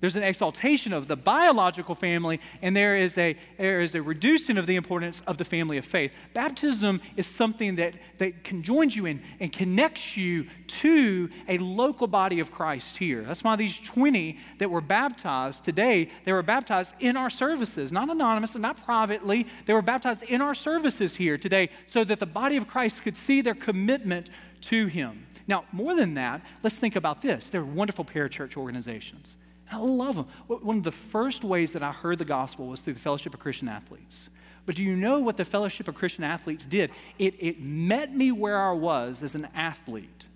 There's 0.02 0.16
an 0.16 0.24
exaltation 0.24 0.94
of 0.94 1.08
the 1.08 1.16
biological 1.16 1.94
family, 1.94 2.42
and 2.64 2.76
there 2.76 2.98
is 2.98 3.20
a, 3.20 3.38
there 3.60 3.82
is 3.82 3.94
a 3.94 4.02
reducing 4.02 4.58
of 4.58 4.66
the 4.66 4.76
importance 4.76 5.22
of 5.28 5.38
the 5.38 5.46
family 5.46 5.78
of 5.78 5.86
faith. 5.86 6.16
Baptism 6.34 7.00
is 7.16 7.28
something 7.28 7.76
that, 7.76 7.94
that 8.18 8.44
conjoins 8.44 8.96
you 8.96 9.06
in 9.06 9.22
and 9.40 9.54
connects 9.54 10.18
you 10.18 10.48
to 10.68 11.30
a 11.48 11.60
local 11.60 12.08
body 12.08 12.40
of 12.40 12.52
Christ 12.52 12.98
here. 12.98 13.22
That's 13.22 13.44
why 13.44 13.56
these 13.56 13.78
20 13.78 14.40
that 14.58 14.72
were 14.72 14.82
baptized 14.82 15.64
today, 15.64 16.10
they 16.26 16.34
were 16.34 16.42
baptized 16.42 16.96
in 17.00 17.16
our 17.16 17.30
services, 17.30 17.92
not 17.92 18.10
anonymously, 18.10 18.60
not 18.60 18.84
privately. 18.84 19.46
They 19.68 19.74
were 19.74 19.84
baptized 19.84 20.24
in 20.24 20.42
our 20.42 20.56
services 20.56 21.16
here 21.16 21.38
today 21.38 21.70
so 21.86 22.04
that 22.06 22.20
the 22.20 22.26
body 22.26 22.58
of 22.58 22.68
Christ 22.68 23.04
could 23.04 23.16
see 23.16 23.42
their 23.42 23.54
commitment 23.54 24.30
to 24.62 24.88
Him. 24.88 25.28
Now, 25.48 25.66
more 25.72 25.94
than 25.94 26.16
that, 26.16 26.42
let's 26.64 26.80
think 26.80 26.96
about 26.96 27.22
this. 27.22 27.52
They're 27.52 27.64
wonderful 27.64 28.04
parachurch 28.04 28.58
organizations. 28.58 29.36
I 29.72 29.78
love 29.78 30.18
them. 30.18 30.28
One 30.48 30.78
of 30.78 30.84
the 30.84 30.92
first 30.92 31.44
ways 31.44 31.74
that 31.74 31.82
I 31.82 31.92
heard 31.92 32.20
the 32.20 32.26
gospel 32.26 32.68
was 32.68 32.82
through 32.82 32.94
the 32.94 33.00
Fellowship 33.00 33.34
of 33.34 33.40
Christian 33.40 33.70
Athletes. 33.70 34.30
But 34.66 34.76
do 34.76 34.84
you 34.84 34.96
know 34.96 35.22
what 35.22 35.38
the 35.38 35.46
Fellowship 35.46 35.88
of 35.88 35.96
Christian 35.96 36.24
Athletes 36.24 36.68
did? 36.68 36.92
It, 37.18 37.36
it 37.40 37.62
met 37.62 38.14
me 38.14 38.32
where 38.32 38.60
I 38.60 38.74
was 38.74 39.24
as 39.24 39.34
an 39.34 39.48
athlete, 39.56 40.28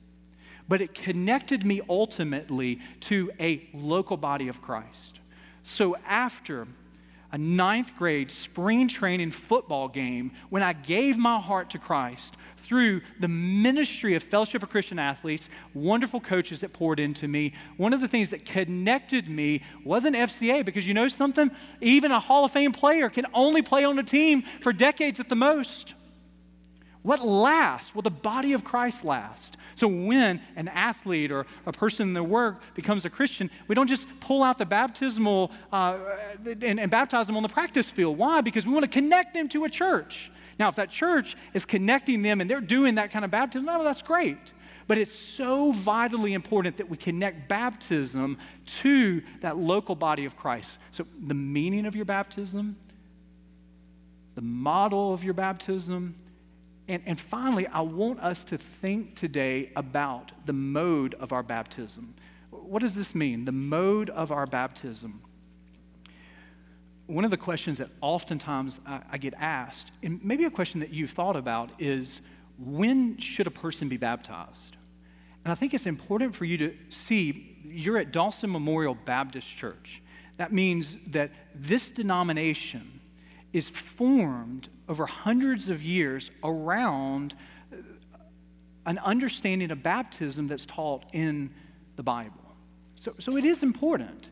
but 0.67 0.81
it 0.81 0.95
connected 0.95 1.65
me 1.65 1.81
ultimately 1.89 2.79
to 3.01 3.31
a 3.39 3.67
local 3.73 4.17
body 4.17 4.47
of 4.47 4.61
Christ. 4.61 5.19
So 5.63 5.97
after 6.05 6.67
a 7.35 7.37
ninth 7.37 7.91
grade 7.97 8.31
spring 8.31 8.87
training 8.87 9.29
football 9.29 9.89
game, 9.89 10.31
when 10.49 10.63
I 10.63 10.71
gave 10.71 11.17
my 11.17 11.37
heart 11.37 11.69
to 11.71 11.77
Christ, 11.77 12.37
through 12.59 13.01
the 13.19 13.27
ministry 13.27 14.15
of 14.15 14.23
Fellowship 14.23 14.63
of 14.63 14.69
Christian 14.69 14.97
Athletes, 14.97 15.49
wonderful 15.73 16.21
coaches 16.21 16.61
that 16.61 16.71
poured 16.71 16.97
into 16.97 17.27
me. 17.27 17.51
One 17.75 17.91
of 17.91 17.99
the 17.99 18.07
things 18.07 18.29
that 18.29 18.45
connected 18.45 19.27
me 19.27 19.63
wasn't 19.83 20.15
FCA 20.15 20.63
because 20.63 20.87
you 20.87 20.93
know 20.93 21.09
something? 21.09 21.51
Even 21.81 22.13
a 22.13 22.21
Hall 22.21 22.45
of 22.45 22.51
Fame 22.51 22.71
player 22.71 23.09
can 23.09 23.25
only 23.33 23.61
play 23.61 23.83
on 23.83 23.99
a 23.99 24.03
team 24.03 24.45
for 24.61 24.71
decades 24.71 25.19
at 25.19 25.27
the 25.27 25.35
most. 25.35 25.93
What 27.05 27.23
lasts? 27.23 27.93
Will 27.93 28.01
the 28.01 28.09
body 28.09 28.53
of 28.53 28.63
Christ 28.63 29.05
last? 29.05 29.57
So 29.75 29.87
when 29.87 30.41
an 30.55 30.67
athlete 30.67 31.31
or 31.31 31.45
a 31.67 31.71
person 31.71 32.07
in 32.07 32.13
their 32.15 32.23
work 32.23 32.63
becomes 32.73 33.05
a 33.05 33.11
Christian, 33.11 33.51
we 33.67 33.75
don't 33.75 33.85
just 33.85 34.07
pull 34.21 34.41
out 34.41 34.57
the 34.57 34.65
baptismal 34.65 35.51
uh, 35.71 35.99
and, 36.63 36.79
and 36.79 36.89
baptize 36.89 37.27
them 37.27 37.37
on 37.37 37.43
the 37.43 37.49
practice 37.49 37.91
field. 37.91 38.17
Why? 38.17 38.41
Because 38.41 38.65
we 38.65 38.73
want 38.73 38.85
to 38.85 38.89
connect 38.89 39.35
them 39.35 39.47
to 39.49 39.65
a 39.65 39.69
church. 39.69 40.31
Now, 40.57 40.67
if 40.67 40.77
that 40.77 40.89
church 40.89 41.35
is 41.53 41.63
connecting 41.63 42.23
them 42.23 42.41
and 42.41 42.49
they're 42.49 42.59
doing 42.59 42.95
that 42.95 43.11
kind 43.11 43.23
of 43.23 43.29
baptism, 43.29 43.67
well, 43.67 43.83
that's 43.83 44.01
great. 44.01 44.39
But 44.87 44.97
it's 44.97 45.13
so 45.13 45.73
vitally 45.73 46.33
important 46.33 46.77
that 46.77 46.89
we 46.89 46.97
connect 46.97 47.47
baptism 47.47 48.39
to 48.81 49.21
that 49.41 49.57
local 49.57 49.93
body 49.93 50.25
of 50.25 50.35
Christ. 50.35 50.79
So, 50.91 51.05
the 51.23 51.35
meaning 51.35 51.85
of 51.85 51.95
your 51.95 52.05
baptism, 52.05 52.77
the 54.33 54.41
model 54.41 55.13
of 55.13 55.23
your 55.23 55.35
baptism, 55.35 56.15
and, 56.87 57.01
and 57.05 57.19
finally, 57.19 57.67
I 57.67 57.81
want 57.81 58.19
us 58.19 58.43
to 58.45 58.57
think 58.57 59.15
today 59.15 59.71
about 59.75 60.31
the 60.45 60.53
mode 60.53 61.15
of 61.15 61.33
our 61.33 61.43
baptism. 61.43 62.13
What 62.51 62.79
does 62.79 62.93
this 62.93 63.15
mean? 63.15 63.45
The 63.45 63.51
mode 63.51 64.09
of 64.09 64.31
our 64.31 64.45
baptism. 64.45 65.21
One 67.07 67.25
of 67.25 67.31
the 67.31 67.37
questions 67.37 67.79
that 67.79 67.89
oftentimes 68.01 68.79
I, 68.85 69.01
I 69.11 69.17
get 69.17 69.33
asked, 69.37 69.91
and 70.03 70.23
maybe 70.23 70.45
a 70.45 70.51
question 70.51 70.79
that 70.79 70.91
you've 70.91 71.11
thought 71.11 71.35
about, 71.35 71.71
is 71.79 72.21
when 72.57 73.17
should 73.17 73.47
a 73.47 73.51
person 73.51 73.89
be 73.89 73.97
baptized? 73.97 74.77
And 75.43 75.51
I 75.51 75.55
think 75.55 75.73
it's 75.73 75.85
important 75.85 76.35
for 76.35 76.45
you 76.45 76.57
to 76.57 76.73
see 76.89 77.57
you're 77.63 77.97
at 77.97 78.11
Dawson 78.11 78.51
Memorial 78.51 78.95
Baptist 78.95 79.47
Church. 79.47 80.01
That 80.37 80.51
means 80.51 80.95
that 81.07 81.31
this 81.53 81.89
denomination 81.89 82.99
is 83.55 83.69
formed 83.69 84.67
over 84.89 85.05
hundreds 85.05 85.69
of 85.69 85.81
years 85.81 86.29
around 86.43 87.33
an 88.85 88.97
understanding 88.97 89.71
of 89.71 89.81
baptism 89.81 90.47
that's 90.47 90.65
taught 90.65 91.05
in 91.13 91.49
the 91.95 92.03
Bible. 92.03 92.53
So, 92.99 93.13
so 93.17 93.37
it 93.37 93.45
is 93.45 93.63
important. 93.63 94.29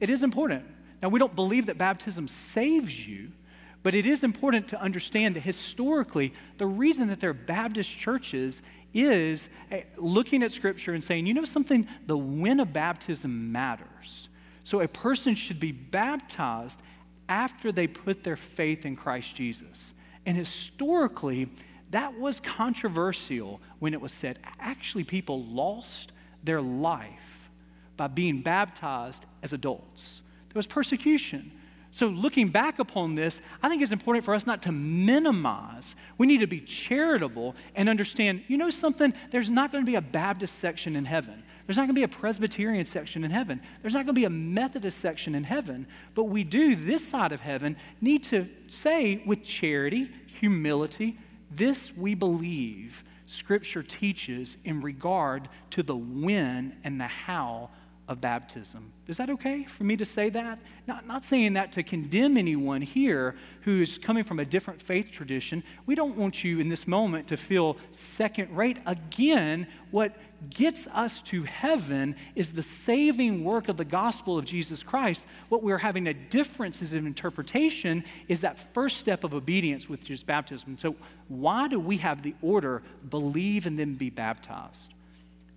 It 0.00 0.10
is 0.10 0.24
important. 0.24 0.64
Now, 1.00 1.08
we 1.08 1.20
don't 1.20 1.36
believe 1.36 1.66
that 1.66 1.78
baptism 1.78 2.26
saves 2.26 3.06
you, 3.06 3.30
but 3.84 3.94
it 3.94 4.06
is 4.06 4.24
important 4.24 4.66
to 4.68 4.80
understand 4.80 5.36
that 5.36 5.42
historically, 5.42 6.32
the 6.58 6.66
reason 6.66 7.06
that 7.08 7.20
there 7.20 7.30
are 7.30 7.32
Baptist 7.32 7.96
churches 7.96 8.60
is 8.92 9.48
eh, 9.70 9.82
looking 9.96 10.42
at 10.42 10.50
Scripture 10.50 10.94
and 10.94 11.04
saying, 11.04 11.26
you 11.26 11.34
know 11.34 11.44
something, 11.44 11.86
the 12.08 12.18
when 12.18 12.58
of 12.58 12.72
baptism 12.72 13.52
matters. 13.52 14.28
So 14.64 14.80
a 14.80 14.88
person 14.88 15.36
should 15.36 15.60
be 15.60 15.70
baptized 15.70 16.80
after 17.28 17.72
they 17.72 17.86
put 17.86 18.24
their 18.24 18.36
faith 18.36 18.84
in 18.84 18.96
Christ 18.96 19.34
Jesus. 19.34 19.94
And 20.26 20.36
historically, 20.36 21.48
that 21.90 22.18
was 22.18 22.40
controversial 22.40 23.60
when 23.78 23.94
it 23.94 24.00
was 24.00 24.12
said. 24.12 24.40
Actually, 24.58 25.04
people 25.04 25.44
lost 25.44 26.12
their 26.42 26.62
life 26.62 27.50
by 27.96 28.08
being 28.08 28.42
baptized 28.42 29.24
as 29.42 29.52
adults. 29.52 30.22
There 30.48 30.58
was 30.58 30.66
persecution. 30.66 31.52
So, 31.94 32.08
looking 32.08 32.48
back 32.48 32.80
upon 32.80 33.14
this, 33.14 33.40
I 33.62 33.68
think 33.68 33.80
it's 33.80 33.92
important 33.92 34.24
for 34.24 34.34
us 34.34 34.48
not 34.48 34.62
to 34.62 34.72
minimize. 34.72 35.94
We 36.18 36.26
need 36.26 36.40
to 36.40 36.48
be 36.48 36.60
charitable 36.60 37.54
and 37.76 37.88
understand 37.88 38.42
you 38.48 38.56
know 38.58 38.68
something? 38.68 39.14
There's 39.30 39.48
not 39.48 39.70
going 39.70 39.84
to 39.84 39.90
be 39.90 39.94
a 39.94 40.00
Baptist 40.00 40.56
section 40.56 40.96
in 40.96 41.04
heaven. 41.04 41.44
There's 41.66 41.76
not 41.76 41.84
going 41.84 41.94
to 41.94 42.00
be 42.00 42.02
a 42.02 42.08
Presbyterian 42.08 42.84
section 42.84 43.22
in 43.22 43.30
heaven. 43.30 43.60
There's 43.80 43.94
not 43.94 44.06
going 44.06 44.14
to 44.16 44.20
be 44.20 44.24
a 44.24 44.30
Methodist 44.30 44.98
section 44.98 45.36
in 45.36 45.44
heaven. 45.44 45.86
But 46.16 46.24
we 46.24 46.42
do, 46.42 46.74
this 46.74 47.06
side 47.06 47.30
of 47.30 47.40
heaven, 47.40 47.76
need 48.00 48.24
to 48.24 48.48
say 48.66 49.22
with 49.24 49.44
charity, 49.44 50.10
humility, 50.40 51.16
this 51.48 51.96
we 51.96 52.16
believe 52.16 53.04
Scripture 53.26 53.84
teaches 53.84 54.56
in 54.64 54.80
regard 54.80 55.48
to 55.70 55.84
the 55.84 55.96
when 55.96 56.76
and 56.82 57.00
the 57.00 57.06
how 57.06 57.70
of 58.06 58.20
baptism. 58.20 58.92
Is 59.06 59.16
that 59.16 59.30
okay 59.30 59.64
for 59.64 59.84
me 59.84 59.96
to 59.96 60.04
say 60.04 60.28
that? 60.30 60.58
Not, 60.86 61.06
not 61.06 61.24
saying 61.24 61.54
that 61.54 61.72
to 61.72 61.82
condemn 61.82 62.36
anyone 62.36 62.82
here 62.82 63.34
who 63.62 63.80
is 63.80 63.96
coming 63.96 64.24
from 64.24 64.38
a 64.38 64.44
different 64.44 64.82
faith 64.82 65.10
tradition. 65.10 65.62
We 65.86 65.94
don't 65.94 66.16
want 66.16 66.44
you 66.44 66.58
in 66.58 66.68
this 66.68 66.86
moment 66.86 67.28
to 67.28 67.36
feel 67.36 67.76
second 67.92 68.54
rate. 68.54 68.78
Again, 68.84 69.66
what 69.90 70.16
gets 70.50 70.86
us 70.88 71.22
to 71.22 71.44
heaven 71.44 72.16
is 72.34 72.52
the 72.52 72.62
saving 72.62 73.42
work 73.42 73.68
of 73.68 73.78
the 73.78 73.84
gospel 73.84 74.36
of 74.38 74.44
Jesus 74.44 74.82
Christ. 74.82 75.24
What 75.48 75.62
we're 75.62 75.78
having 75.78 76.06
a 76.06 76.14
difference 76.14 76.82
is 76.82 76.92
in 76.92 77.06
interpretation 77.06 78.04
is 78.28 78.42
that 78.42 78.58
first 78.74 78.98
step 78.98 79.24
of 79.24 79.32
obedience, 79.32 79.88
which 79.88 80.10
is 80.10 80.22
baptism. 80.22 80.76
So, 80.78 80.96
why 81.28 81.68
do 81.68 81.80
we 81.80 81.96
have 81.98 82.22
the 82.22 82.34
order 82.42 82.82
believe 83.08 83.66
and 83.66 83.78
then 83.78 83.94
be 83.94 84.10
baptized? 84.10 84.93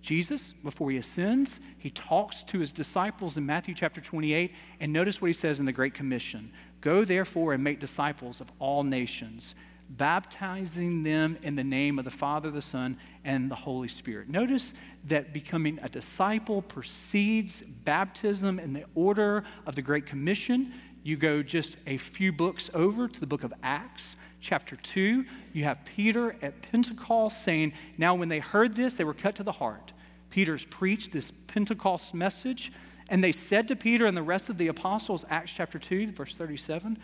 Jesus, 0.08 0.54
before 0.64 0.90
he 0.90 0.96
ascends, 0.96 1.60
he 1.76 1.90
talks 1.90 2.42
to 2.44 2.60
his 2.60 2.72
disciples 2.72 3.36
in 3.36 3.44
Matthew 3.44 3.74
chapter 3.74 4.00
28, 4.00 4.54
and 4.80 4.90
notice 4.90 5.20
what 5.20 5.26
he 5.26 5.34
says 5.34 5.60
in 5.60 5.66
the 5.66 5.72
Great 5.72 5.92
Commission 5.92 6.50
Go 6.80 7.04
therefore 7.04 7.52
and 7.52 7.62
make 7.62 7.78
disciples 7.78 8.40
of 8.40 8.50
all 8.58 8.84
nations, 8.84 9.54
baptizing 9.90 11.02
them 11.02 11.36
in 11.42 11.56
the 11.56 11.64
name 11.64 11.98
of 11.98 12.06
the 12.06 12.10
Father, 12.10 12.50
the 12.50 12.62
Son, 12.62 12.96
and 13.22 13.50
the 13.50 13.54
Holy 13.54 13.88
Spirit. 13.88 14.30
Notice 14.30 14.72
that 15.08 15.34
becoming 15.34 15.78
a 15.82 15.90
disciple 15.90 16.62
precedes 16.62 17.60
baptism 17.60 18.58
in 18.58 18.72
the 18.72 18.86
order 18.94 19.44
of 19.66 19.74
the 19.74 19.82
Great 19.82 20.06
Commission. 20.06 20.72
You 21.02 21.18
go 21.18 21.42
just 21.42 21.76
a 21.86 21.98
few 21.98 22.32
books 22.32 22.70
over 22.72 23.08
to 23.08 23.20
the 23.20 23.26
book 23.26 23.44
of 23.44 23.52
Acts, 23.62 24.16
chapter 24.40 24.74
2. 24.74 25.26
You 25.52 25.64
have 25.64 25.84
Peter 25.84 26.34
at 26.40 26.62
Pentecost 26.62 27.44
saying, 27.44 27.74
Now, 27.98 28.14
when 28.14 28.30
they 28.30 28.38
heard 28.38 28.74
this, 28.74 28.94
they 28.94 29.04
were 29.04 29.12
cut 29.12 29.34
to 29.34 29.42
the 29.42 29.52
heart. 29.52 29.92
Peter's 30.30 30.64
preached 30.64 31.12
this 31.12 31.32
Pentecost 31.46 32.14
message, 32.14 32.72
and 33.08 33.24
they 33.24 33.32
said 33.32 33.68
to 33.68 33.76
Peter 33.76 34.06
and 34.06 34.16
the 34.16 34.22
rest 34.22 34.48
of 34.48 34.58
the 34.58 34.68
apostles, 34.68 35.24
Acts 35.30 35.52
chapter 35.52 35.78
2, 35.78 36.12
verse 36.12 36.34
37, 36.34 36.98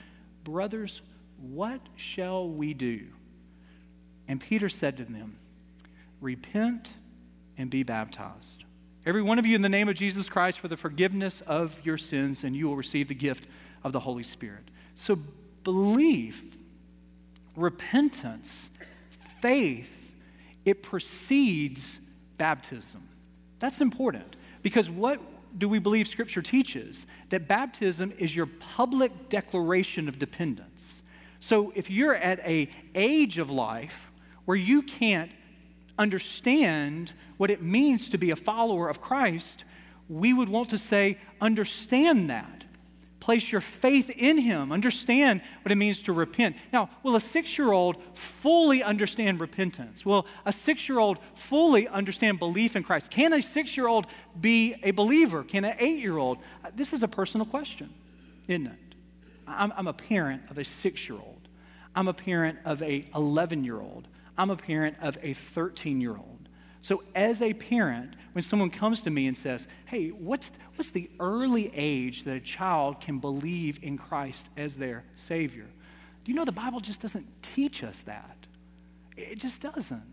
Brothers, 0.44 1.00
what 1.40 1.80
shall 1.96 2.48
we 2.48 2.74
do? 2.74 3.06
And 4.28 4.40
Peter 4.40 4.68
said 4.68 4.96
to 4.98 5.04
them, 5.04 5.38
Repent 6.20 6.90
and 7.56 7.70
be 7.70 7.82
baptized. 7.82 8.64
Every 9.06 9.22
one 9.22 9.38
of 9.38 9.44
you 9.44 9.54
in 9.54 9.62
the 9.62 9.68
name 9.68 9.88
of 9.88 9.96
Jesus 9.96 10.28
Christ 10.28 10.58
for 10.58 10.68
the 10.68 10.76
forgiveness 10.76 11.42
of 11.42 11.78
your 11.84 11.98
sins, 11.98 12.42
and 12.44 12.56
you 12.56 12.66
will 12.66 12.76
receive 12.76 13.08
the 13.08 13.14
gift 13.14 13.46
of 13.82 13.92
the 13.92 14.00
Holy 14.00 14.22
Spirit. 14.22 14.64
So, 14.94 15.18
belief, 15.62 16.56
repentance, 17.54 18.70
faith, 19.40 20.14
it 20.64 20.82
precedes 20.82 21.98
baptism. 22.38 23.06
That's 23.64 23.80
important 23.80 24.36
because 24.60 24.90
what 24.90 25.18
do 25.56 25.70
we 25.70 25.78
believe 25.78 26.06
Scripture 26.06 26.42
teaches? 26.42 27.06
That 27.30 27.48
baptism 27.48 28.12
is 28.18 28.36
your 28.36 28.44
public 28.44 29.30
declaration 29.30 30.06
of 30.06 30.18
dependence. 30.18 31.02
So 31.40 31.72
if 31.74 31.88
you're 31.88 32.14
at 32.14 32.40
a 32.40 32.68
age 32.94 33.38
of 33.38 33.50
life 33.50 34.12
where 34.44 34.58
you 34.58 34.82
can't 34.82 35.30
understand 35.98 37.14
what 37.38 37.50
it 37.50 37.62
means 37.62 38.10
to 38.10 38.18
be 38.18 38.32
a 38.32 38.36
follower 38.36 38.90
of 38.90 39.00
Christ, 39.00 39.64
we 40.10 40.34
would 40.34 40.50
want 40.50 40.68
to 40.68 40.76
say, 40.76 41.16
understand 41.40 42.28
that. 42.28 42.63
Place 43.24 43.50
your 43.50 43.62
faith 43.62 44.10
in 44.10 44.36
Him. 44.36 44.70
Understand 44.70 45.40
what 45.62 45.72
it 45.72 45.76
means 45.76 46.02
to 46.02 46.12
repent. 46.12 46.56
Now, 46.74 46.90
will 47.02 47.16
a 47.16 47.20
six 47.22 47.56
year 47.56 47.72
old 47.72 47.96
fully 48.12 48.82
understand 48.82 49.40
repentance? 49.40 50.04
Will 50.04 50.26
a 50.44 50.52
six 50.52 50.90
year 50.90 50.98
old 50.98 51.18
fully 51.34 51.88
understand 51.88 52.38
belief 52.38 52.76
in 52.76 52.82
Christ? 52.82 53.10
Can 53.10 53.32
a 53.32 53.40
six 53.40 53.78
year 53.78 53.86
old 53.86 54.08
be 54.38 54.74
a 54.82 54.90
believer? 54.90 55.42
Can 55.42 55.64
an 55.64 55.74
eight 55.78 56.00
year 56.00 56.18
old? 56.18 56.36
Uh, 56.62 56.70
this 56.74 56.92
is 56.92 57.02
a 57.02 57.08
personal 57.08 57.46
question, 57.46 57.88
isn't 58.46 58.66
it? 58.66 58.94
I'm, 59.48 59.72
I'm 59.74 59.86
a 59.86 59.94
parent 59.94 60.42
of 60.50 60.58
a 60.58 60.64
six 60.64 61.08
year 61.08 61.16
old, 61.16 61.48
I'm 61.96 62.08
a 62.08 62.14
parent 62.14 62.58
of 62.66 62.82
a 62.82 63.08
11 63.14 63.64
year 63.64 63.80
old, 63.80 64.06
I'm 64.36 64.50
a 64.50 64.56
parent 64.56 64.98
of 65.00 65.16
a 65.22 65.32
13 65.32 65.98
year 65.98 66.10
old. 66.18 66.33
So, 66.84 67.02
as 67.14 67.40
a 67.40 67.54
parent, 67.54 68.12
when 68.32 68.42
someone 68.42 68.68
comes 68.68 69.00
to 69.04 69.10
me 69.10 69.26
and 69.26 69.34
says, 69.34 69.66
Hey, 69.86 70.08
what's, 70.08 70.52
what's 70.76 70.90
the 70.90 71.08
early 71.18 71.72
age 71.74 72.24
that 72.24 72.36
a 72.36 72.40
child 72.40 73.00
can 73.00 73.20
believe 73.20 73.78
in 73.80 73.96
Christ 73.96 74.50
as 74.58 74.76
their 74.76 75.02
Savior? 75.16 75.64
Do 75.64 76.30
you 76.30 76.36
know 76.36 76.44
the 76.44 76.52
Bible 76.52 76.80
just 76.80 77.00
doesn't 77.00 77.26
teach 77.42 77.82
us 77.82 78.02
that? 78.02 78.36
It 79.16 79.38
just 79.38 79.62
doesn't. 79.62 80.04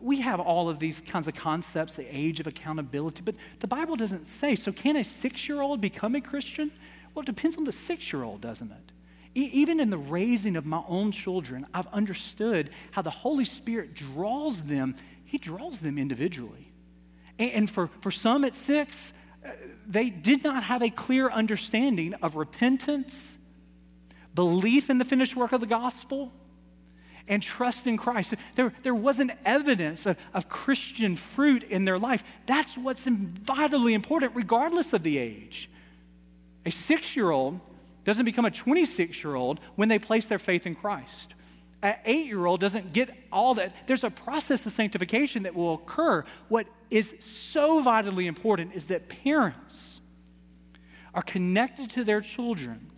We 0.00 0.18
have 0.20 0.40
all 0.40 0.68
of 0.68 0.80
these 0.80 1.00
kinds 1.00 1.28
of 1.28 1.36
concepts, 1.36 1.94
the 1.94 2.12
age 2.12 2.40
of 2.40 2.48
accountability, 2.48 3.22
but 3.24 3.36
the 3.60 3.68
Bible 3.68 3.94
doesn't 3.94 4.26
say. 4.26 4.56
So, 4.56 4.72
can 4.72 4.96
a 4.96 5.04
six 5.04 5.48
year 5.48 5.60
old 5.60 5.80
become 5.80 6.16
a 6.16 6.20
Christian? 6.20 6.72
Well, 7.14 7.22
it 7.22 7.26
depends 7.26 7.56
on 7.56 7.62
the 7.62 7.70
six 7.70 8.12
year 8.12 8.24
old, 8.24 8.40
doesn't 8.40 8.72
it? 8.72 8.92
even 9.32 9.78
in 9.78 9.90
the 9.90 9.98
raising 9.98 10.56
of 10.56 10.66
my 10.66 10.82
own 10.88 11.12
children, 11.12 11.64
I've 11.72 11.86
understood 11.92 12.70
how 12.90 13.02
the 13.02 13.10
Holy 13.10 13.44
Spirit 13.44 13.94
draws 13.94 14.64
them 14.64 14.96
he 15.30 15.38
draws 15.38 15.78
them 15.78 15.96
individually. 15.96 16.72
And 17.38 17.70
for, 17.70 17.88
for 18.00 18.10
some 18.10 18.44
at 18.44 18.56
six, 18.56 19.12
uh, 19.46 19.50
they 19.86 20.10
did 20.10 20.42
not 20.42 20.64
have 20.64 20.82
a 20.82 20.90
clear 20.90 21.30
understanding 21.30 22.14
of 22.14 22.34
repentance, 22.34 23.38
belief 24.34 24.90
in 24.90 24.98
the 24.98 25.04
finished 25.04 25.36
work 25.36 25.52
of 25.52 25.60
the 25.60 25.68
gospel, 25.68 26.32
and 27.28 27.40
trust 27.40 27.86
in 27.86 27.96
Christ. 27.96 28.34
There, 28.56 28.72
there 28.82 28.94
wasn't 28.94 29.30
evidence 29.44 30.04
of, 30.04 30.18
of 30.34 30.48
Christian 30.48 31.14
fruit 31.14 31.62
in 31.62 31.84
their 31.84 31.98
life. 31.98 32.24
That's 32.46 32.76
what's 32.76 33.06
vitally 33.06 33.94
important, 33.94 34.34
regardless 34.34 34.92
of 34.92 35.04
the 35.04 35.16
age. 35.18 35.70
A 36.66 36.72
six 36.72 37.14
year 37.14 37.30
old 37.30 37.60
doesn't 38.04 38.24
become 38.24 38.46
a 38.46 38.50
26 38.50 39.22
year 39.22 39.36
old 39.36 39.60
when 39.76 39.88
they 39.88 40.00
place 40.00 40.26
their 40.26 40.40
faith 40.40 40.66
in 40.66 40.74
Christ. 40.74 41.34
An 41.82 41.96
eight 42.04 42.26
year 42.26 42.46
old 42.46 42.60
doesn't 42.60 42.92
get 42.92 43.10
all 43.32 43.54
that. 43.54 43.74
There's 43.86 44.04
a 44.04 44.10
process 44.10 44.66
of 44.66 44.72
sanctification 44.72 45.44
that 45.44 45.54
will 45.54 45.74
occur. 45.74 46.24
What 46.48 46.66
is 46.90 47.14
so 47.20 47.82
vitally 47.82 48.26
important 48.26 48.74
is 48.74 48.86
that 48.86 49.08
parents 49.08 50.00
are 51.14 51.22
connected 51.22 51.90
to 51.90 52.04
their 52.04 52.20
children 52.20 52.90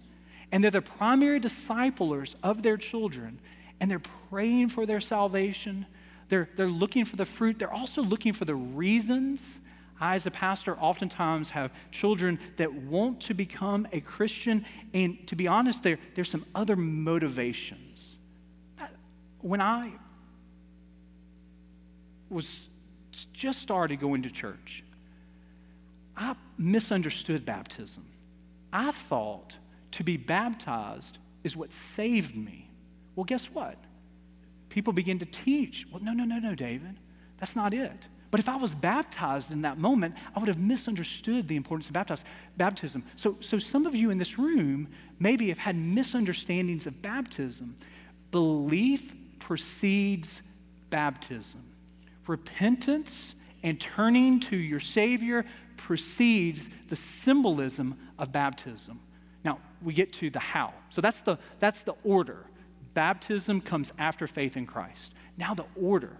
and 0.51 0.63
they're 0.63 0.71
the 0.71 0.83
primary 0.83 1.39
disciplers 1.39 2.37
of 2.43 2.63
their 2.63 2.77
children 2.77 3.41
and 3.81 3.91
they're 3.91 4.03
praying 4.31 4.69
for 4.69 4.85
their 4.85 5.01
salvation. 5.01 5.87
They're, 6.29 6.49
they're 6.57 6.67
looking 6.69 7.05
for 7.05 7.17
the 7.17 7.25
fruit. 7.25 7.59
They're 7.59 7.73
also 7.73 8.03
looking 8.03 8.33
for 8.33 8.45
the 8.45 8.55
reasons 8.55 9.61
I, 10.03 10.17
as 10.17 10.27
a 10.27 10.33
pastor, 10.33 10.77
oftentimes 10.79 11.51
have 11.51 11.71
children 11.93 12.41
that 12.57 12.75
want 12.75 13.21
to 13.21 13.35
become 13.35 13.87
a 13.93 14.01
Christian, 14.01 14.67
and 14.93 15.25
to 15.29 15.37
be 15.37 15.47
honest, 15.47 15.85
there, 15.85 16.01
there's 16.17 16.29
some 16.29 16.45
other 16.57 16.75
motivations. 16.75 18.12
When 19.43 19.61
I 19.61 19.93
was 22.31 22.69
just 23.33 23.61
started 23.61 24.01
going 24.01 24.23
to 24.23 24.31
church, 24.31 24.83
I 26.17 26.35
misunderstood 26.57 27.45
baptism. 27.45 28.05
I 28.73 28.93
thought 28.93 29.57
to 29.93 30.05
be 30.05 30.17
baptized 30.17 31.19
is 31.45 31.57
what 31.57 31.73
saved 31.73 32.37
me. 32.37 32.71
Well, 33.15 33.25
guess 33.25 33.47
what? 33.47 33.77
People 34.71 34.93
begin 34.93 35.19
to 35.19 35.27
teach. 35.27 35.87
Well, 35.91 36.03
no, 36.03 36.13
no, 36.13 36.25
no, 36.25 36.39
no, 36.39 36.55
David. 36.55 36.97
That's 37.39 37.55
not 37.57 37.75
it. 37.75 38.09
But 38.31 38.41
if 38.41 38.49
I 38.49 38.57
was 38.57 38.75
baptized 38.75 39.51
in 39.51 39.61
that 39.63 39.77
moment, 39.77 40.15
I 40.35 40.39
would 40.39 40.49
have 40.49 40.59
misunderstood 40.59 41.49
the 41.49 41.57
importance 41.57 41.91
of 41.91 42.25
baptism. 42.57 43.05
So, 43.15 43.37
so 43.41 43.59
some 43.59 43.85
of 43.85 43.95
you 43.95 44.09
in 44.09 44.17
this 44.17 44.39
room 44.39 44.89
maybe 45.19 45.51
have 45.51 45.59
had 45.59 45.77
misunderstandings 45.77 46.87
of 46.87 47.03
baptism. 47.03 47.77
Belief 48.31 49.15
precedes 49.53 50.41
baptism. 50.89 51.63
Repentance 52.27 53.35
and 53.63 53.79
turning 53.79 54.41
to 54.41 54.57
your 54.57 54.81
Savior 54.81 55.45
precedes 55.77 56.71
the 56.89 56.97
symbolism 56.97 57.99
of 58.19 58.33
baptism. 58.33 58.99
Now, 59.45 59.59
we 59.83 59.93
get 59.93 60.11
to 60.15 60.31
the 60.31 60.39
how. 60.39 60.73
So 60.89 61.03
that's 61.03 61.21
the, 61.21 61.37
that's 61.61 61.83
the 61.83 61.93
order. 62.03 62.47
Baptism 62.95 63.61
comes 63.61 63.93
after 63.99 64.27
faith 64.27 64.57
in 64.57 64.65
Christ. 64.65 65.13
Now, 65.37 65.53
the 65.53 65.67
order. 65.79 66.17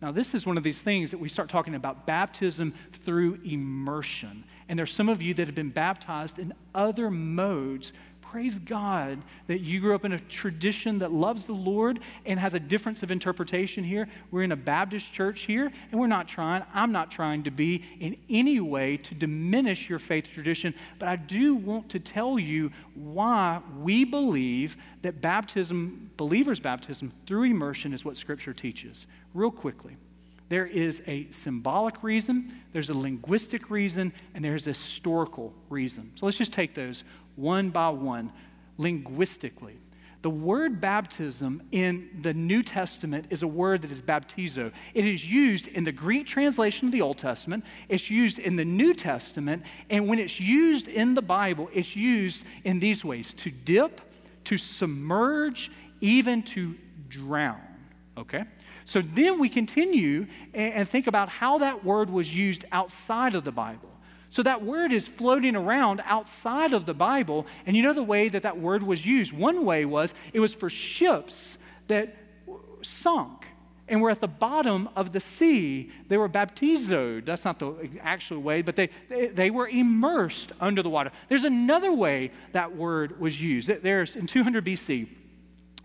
Now, 0.00 0.12
this 0.12 0.32
is 0.32 0.46
one 0.46 0.56
of 0.56 0.62
these 0.62 0.80
things 0.80 1.10
that 1.10 1.18
we 1.18 1.28
start 1.28 1.48
talking 1.48 1.74
about 1.74 2.06
baptism 2.06 2.72
through 3.04 3.40
immersion. 3.44 4.44
And 4.68 4.78
there's 4.78 4.92
some 4.92 5.08
of 5.08 5.20
you 5.20 5.34
that 5.34 5.48
have 5.48 5.56
been 5.56 5.70
baptized 5.70 6.38
in 6.38 6.52
other 6.72 7.10
modes. 7.10 7.92
Praise 8.36 8.58
God 8.58 9.22
that 9.46 9.60
you 9.60 9.80
grew 9.80 9.94
up 9.94 10.04
in 10.04 10.12
a 10.12 10.20
tradition 10.20 10.98
that 10.98 11.10
loves 11.10 11.46
the 11.46 11.54
Lord 11.54 12.00
and 12.26 12.38
has 12.38 12.52
a 12.52 12.60
difference 12.60 13.02
of 13.02 13.10
interpretation 13.10 13.82
here. 13.82 14.10
We're 14.30 14.42
in 14.42 14.52
a 14.52 14.56
Baptist 14.56 15.10
church 15.10 15.44
here, 15.44 15.72
and 15.90 15.98
we're 15.98 16.06
not 16.06 16.28
trying, 16.28 16.62
I'm 16.74 16.92
not 16.92 17.10
trying 17.10 17.44
to 17.44 17.50
be 17.50 17.82
in 17.98 18.14
any 18.28 18.60
way 18.60 18.98
to 18.98 19.14
diminish 19.14 19.88
your 19.88 19.98
faith 19.98 20.28
tradition, 20.28 20.74
but 20.98 21.08
I 21.08 21.16
do 21.16 21.54
want 21.54 21.88
to 21.88 21.98
tell 21.98 22.38
you 22.38 22.72
why 22.94 23.62
we 23.80 24.04
believe 24.04 24.76
that 25.00 25.22
baptism, 25.22 26.10
believers' 26.18 26.60
baptism 26.60 27.14
through 27.26 27.44
immersion, 27.44 27.94
is 27.94 28.04
what 28.04 28.18
Scripture 28.18 28.52
teaches 28.52 29.06
real 29.32 29.50
quickly. 29.50 29.96
There 30.50 30.66
is 30.66 31.02
a 31.06 31.26
symbolic 31.30 32.02
reason, 32.02 32.54
there's 32.72 32.90
a 32.90 32.94
linguistic 32.94 33.70
reason, 33.70 34.12
and 34.34 34.44
there's 34.44 34.66
a 34.66 34.70
historical 34.70 35.54
reason. 35.70 36.12
So 36.14 36.26
let's 36.26 36.38
just 36.38 36.52
take 36.52 36.74
those 36.74 37.02
one 37.36 37.70
by 37.70 37.90
one. 37.90 38.32
Linguistically, 38.78 39.78
the 40.22 40.30
word 40.30 40.80
baptism 40.80 41.62
in 41.70 42.10
the 42.20 42.34
New 42.34 42.62
Testament 42.62 43.26
is 43.30 43.42
a 43.42 43.46
word 43.46 43.82
that 43.82 43.90
is 43.90 44.02
baptizo. 44.02 44.72
It 44.92 45.04
is 45.04 45.24
used 45.24 45.68
in 45.68 45.84
the 45.84 45.92
Greek 45.92 46.26
translation 46.26 46.88
of 46.88 46.92
the 46.92 47.00
Old 47.00 47.18
Testament, 47.18 47.64
it's 47.88 48.10
used 48.10 48.38
in 48.40 48.56
the 48.56 48.64
New 48.64 48.92
Testament, 48.92 49.62
and 49.88 50.08
when 50.08 50.18
it's 50.18 50.40
used 50.40 50.88
in 50.88 51.14
the 51.14 51.22
Bible, 51.22 51.70
it's 51.72 51.94
used 51.94 52.44
in 52.64 52.80
these 52.80 53.04
ways 53.04 53.32
to 53.34 53.50
dip, 53.50 54.00
to 54.44 54.58
submerge, 54.58 55.70
even 56.00 56.42
to 56.42 56.74
drown. 57.08 57.60
Okay? 58.18 58.44
So 58.84 59.02
then 59.02 59.38
we 59.38 59.48
continue 59.48 60.26
and 60.54 60.88
think 60.88 61.06
about 61.06 61.28
how 61.28 61.58
that 61.58 61.84
word 61.84 62.10
was 62.10 62.32
used 62.32 62.64
outside 62.72 63.34
of 63.34 63.44
the 63.44 63.52
Bible. 63.52 63.90
So 64.36 64.42
that 64.42 64.62
word 64.62 64.92
is 64.92 65.08
floating 65.08 65.56
around 65.56 66.02
outside 66.04 66.74
of 66.74 66.84
the 66.84 66.92
Bible. 66.92 67.46
And 67.64 67.74
you 67.74 67.82
know 67.82 67.94
the 67.94 68.02
way 68.02 68.28
that 68.28 68.42
that 68.42 68.58
word 68.58 68.82
was 68.82 69.06
used? 69.06 69.32
One 69.32 69.64
way 69.64 69.86
was 69.86 70.12
it 70.34 70.40
was 70.40 70.52
for 70.52 70.68
ships 70.68 71.56
that 71.88 72.14
sunk 72.82 73.46
and 73.88 74.02
were 74.02 74.10
at 74.10 74.20
the 74.20 74.28
bottom 74.28 74.90
of 74.94 75.12
the 75.12 75.20
sea. 75.20 75.90
They 76.08 76.18
were 76.18 76.28
baptizoed. 76.28 77.24
That's 77.24 77.46
not 77.46 77.58
the 77.58 77.88
actual 78.02 78.40
way, 78.40 78.60
but 78.60 78.76
they, 78.76 78.90
they, 79.08 79.28
they, 79.28 79.50
were 79.50 79.68
immersed 79.68 80.52
under 80.60 80.82
the 80.82 80.90
water. 80.90 81.12
There's 81.30 81.44
another 81.44 81.90
way 81.90 82.30
that 82.52 82.76
word 82.76 83.18
was 83.18 83.40
used. 83.40 83.68
There's 83.68 84.16
in 84.16 84.26
200 84.26 84.62
BC, 84.62 85.08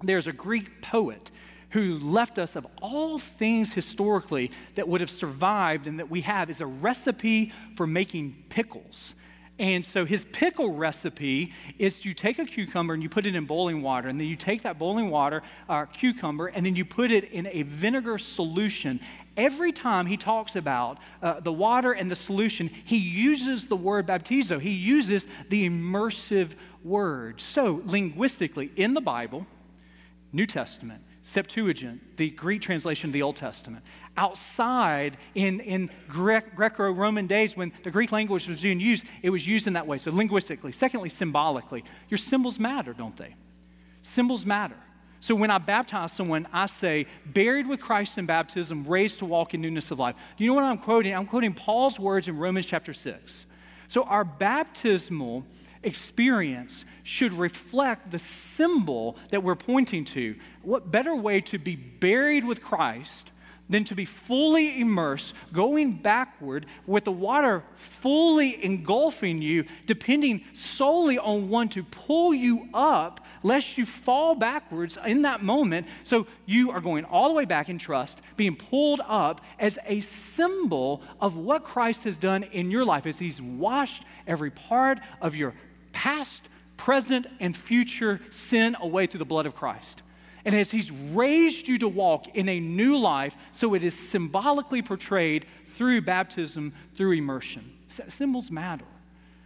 there's 0.03 0.27
a 0.27 0.33
Greek 0.33 0.81
poet 0.81 1.31
who 1.71 1.99
left 1.99 2.37
us 2.37 2.55
of 2.55 2.67
all 2.81 3.17
things 3.17 3.73
historically 3.73 4.51
that 4.75 4.87
would 4.87 5.01
have 5.01 5.09
survived 5.09 5.87
and 5.87 5.99
that 5.99 6.09
we 6.09 6.21
have 6.21 6.49
is 6.49 6.61
a 6.61 6.65
recipe 6.65 7.51
for 7.75 7.87
making 7.87 8.43
pickles. 8.49 9.15
And 9.61 9.85
so 9.85 10.05
his 10.05 10.25
pickle 10.25 10.73
recipe 10.73 11.53
is 11.77 12.03
you 12.03 12.15
take 12.15 12.39
a 12.39 12.45
cucumber 12.45 12.95
and 12.95 13.03
you 13.03 13.09
put 13.09 13.27
it 13.27 13.35
in 13.35 13.45
boiling 13.45 13.83
water, 13.83 14.09
and 14.09 14.19
then 14.19 14.27
you 14.27 14.35
take 14.35 14.63
that 14.63 14.79
boiling 14.79 15.11
water, 15.11 15.43
uh, 15.69 15.85
cucumber, 15.85 16.47
and 16.47 16.65
then 16.65 16.75
you 16.75 16.83
put 16.83 17.11
it 17.11 17.25
in 17.25 17.45
a 17.45 17.61
vinegar 17.61 18.17
solution. 18.17 18.99
Every 19.37 19.71
time 19.71 20.07
he 20.07 20.17
talks 20.17 20.55
about 20.55 20.97
uh, 21.21 21.41
the 21.41 21.53
water 21.53 21.91
and 21.91 22.09
the 22.09 22.15
solution, 22.15 22.69
he 22.69 22.97
uses 22.97 23.67
the 23.67 23.75
word 23.75 24.07
baptizo. 24.07 24.59
He 24.59 24.71
uses 24.71 25.27
the 25.49 25.69
immersive 25.69 26.53
word. 26.83 27.39
So, 27.39 27.83
linguistically, 27.85 28.71
in 28.75 28.95
the 28.95 29.01
Bible, 29.01 29.45
New 30.33 30.47
Testament, 30.47 31.03
Septuagint, 31.31 32.17
the 32.17 32.29
Greek 32.29 32.61
translation 32.61 33.09
of 33.09 33.13
the 33.13 33.21
Old 33.21 33.37
Testament. 33.37 33.85
Outside 34.17 35.15
in, 35.33 35.61
in 35.61 35.89
Greco 36.09 36.91
Roman 36.91 37.25
days, 37.25 37.55
when 37.55 37.71
the 37.83 37.91
Greek 37.91 38.11
language 38.11 38.49
was 38.49 38.61
being 38.61 38.81
used, 38.81 39.05
it 39.23 39.29
was 39.29 39.47
used 39.47 39.65
in 39.65 39.73
that 39.73 39.87
way. 39.87 39.97
So, 39.97 40.11
linguistically. 40.11 40.73
Secondly, 40.73 41.07
symbolically. 41.07 41.85
Your 42.09 42.17
symbols 42.17 42.59
matter, 42.59 42.91
don't 42.91 43.15
they? 43.15 43.35
Symbols 44.01 44.45
matter. 44.45 44.75
So, 45.21 45.33
when 45.33 45.51
I 45.51 45.57
baptize 45.57 46.11
someone, 46.11 46.49
I 46.51 46.65
say, 46.65 47.07
buried 47.25 47.65
with 47.65 47.79
Christ 47.79 48.17
in 48.17 48.25
baptism, 48.25 48.85
raised 48.85 49.19
to 49.19 49.25
walk 49.25 49.53
in 49.53 49.61
newness 49.61 49.89
of 49.89 49.99
life. 49.99 50.15
Do 50.35 50.43
you 50.43 50.49
know 50.49 50.55
what 50.55 50.65
I'm 50.65 50.79
quoting? 50.79 51.15
I'm 51.15 51.27
quoting 51.27 51.53
Paul's 51.53 51.97
words 51.97 52.27
in 52.27 52.37
Romans 52.37 52.65
chapter 52.65 52.93
6. 52.93 53.45
So, 53.87 54.03
our 54.03 54.25
baptismal 54.25 55.45
experience 55.81 56.83
should 57.03 57.33
reflect 57.33 58.11
the 58.11 58.19
symbol 58.19 59.17
that 59.29 59.43
we're 59.43 59.55
pointing 59.55 60.05
to. 60.05 60.35
What 60.61 60.91
better 60.91 61.15
way 61.15 61.41
to 61.41 61.59
be 61.59 61.75
buried 61.75 62.45
with 62.45 62.61
Christ 62.61 63.31
than 63.71 63.85
to 63.85 63.95
be 63.95 64.03
fully 64.05 64.79
immersed, 64.79 65.33
going 65.53 65.93
backward 65.93 66.65
with 66.85 67.05
the 67.05 67.11
water 67.11 67.63
fully 67.75 68.63
engulfing 68.63 69.41
you, 69.41 69.63
depending 69.85 70.43
solely 70.51 71.17
on 71.17 71.47
one 71.47 71.69
to 71.69 71.81
pull 71.83 72.33
you 72.33 72.67
up, 72.73 73.25
lest 73.43 73.77
you 73.77 73.85
fall 73.85 74.35
backwards 74.35 74.97
in 75.07 75.21
that 75.21 75.41
moment. 75.41 75.87
So 76.03 76.27
you 76.45 76.71
are 76.71 76.81
going 76.81 77.05
all 77.05 77.29
the 77.29 77.33
way 77.33 77.45
back 77.45 77.69
in 77.69 77.79
trust, 77.79 78.21
being 78.35 78.57
pulled 78.57 79.01
up 79.07 79.39
as 79.57 79.79
a 79.85 80.01
symbol 80.01 81.01
of 81.21 81.37
what 81.37 81.63
Christ 81.63 82.03
has 82.03 82.17
done 82.17 82.43
in 82.43 82.71
your 82.71 82.83
life, 82.83 83.07
as 83.07 83.19
He's 83.19 83.41
washed 83.41 84.03
every 84.27 84.51
part 84.51 84.99
of 85.21 85.33
your 85.33 85.55
past, 85.93 86.43
present, 86.81 87.27
and 87.39 87.55
future 87.55 88.19
sin 88.31 88.75
away 88.81 89.05
through 89.05 89.19
the 89.19 89.25
blood 89.25 89.45
of 89.45 89.53
Christ. 89.53 90.01
And 90.43 90.55
as 90.55 90.71
He's 90.71 90.89
raised 90.89 91.67
you 91.67 91.77
to 91.77 91.87
walk 91.87 92.35
in 92.35 92.49
a 92.49 92.59
new 92.59 92.97
life, 92.97 93.35
so 93.51 93.75
it 93.75 93.83
is 93.83 93.93
symbolically 93.97 94.81
portrayed 94.81 95.45
through 95.75 96.01
baptism, 96.01 96.73
through 96.95 97.11
immersion. 97.11 97.71
Symbols 97.87 98.49
matter. 98.49 98.85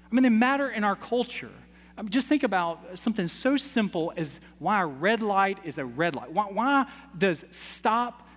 I 0.09 0.15
mean, 0.15 0.23
they 0.23 0.29
matter 0.29 0.69
in 0.69 0.85
our 0.85 0.95
culture. 0.95 1.51
I 1.97 2.03
mean, 2.03 2.09
just 2.09 2.29
think 2.29 2.43
about 2.43 2.97
something 2.97 3.27
so 3.27 3.57
simple 3.57 4.13
as 4.15 4.39
why 4.59 4.81
a 4.81 4.85
red 4.85 5.21
light 5.21 5.59
is 5.65 5.77
a 5.77 5.83
red 5.83 6.15
light. 6.15 6.31
Why, 6.31 6.45
why 6.45 6.85
does 7.17 7.43
stop 7.51 8.29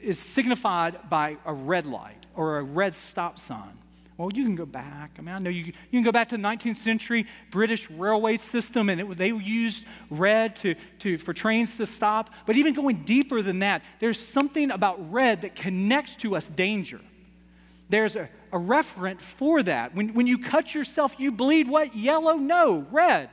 is 0.00 0.20
signified 0.20 1.10
by 1.10 1.38
a 1.44 1.52
red 1.52 1.86
light 1.86 2.26
or 2.36 2.58
a 2.58 2.62
red 2.62 2.94
stop 2.94 3.40
sign? 3.40 3.78
Well, 4.22 4.30
you 4.32 4.44
can 4.44 4.54
go 4.54 4.66
back. 4.66 5.16
I 5.18 5.20
mean, 5.20 5.34
I 5.34 5.40
know 5.40 5.50
you, 5.50 5.64
you 5.64 5.72
can 5.90 6.04
go 6.04 6.12
back 6.12 6.28
to 6.28 6.36
the 6.36 6.42
19th 6.44 6.76
century 6.76 7.26
British 7.50 7.90
railway 7.90 8.36
system, 8.36 8.88
and 8.88 9.00
it, 9.00 9.16
they 9.16 9.32
used 9.32 9.84
red 10.10 10.54
to, 10.56 10.76
to, 11.00 11.18
for 11.18 11.34
trains 11.34 11.76
to 11.78 11.86
stop. 11.86 12.30
But 12.46 12.54
even 12.54 12.72
going 12.72 13.02
deeper 13.02 13.42
than 13.42 13.58
that, 13.58 13.82
there's 13.98 14.20
something 14.20 14.70
about 14.70 15.10
red 15.12 15.42
that 15.42 15.56
connects 15.56 16.14
to 16.16 16.36
us 16.36 16.48
danger. 16.48 17.00
There's 17.88 18.14
a, 18.14 18.28
a 18.52 18.58
referent 18.58 19.20
for 19.20 19.60
that. 19.64 19.92
When, 19.92 20.14
when 20.14 20.28
you 20.28 20.38
cut 20.38 20.72
yourself, 20.72 21.16
you 21.18 21.32
bleed 21.32 21.66
what? 21.66 21.96
Yellow? 21.96 22.34
No, 22.34 22.86
red. 22.92 23.28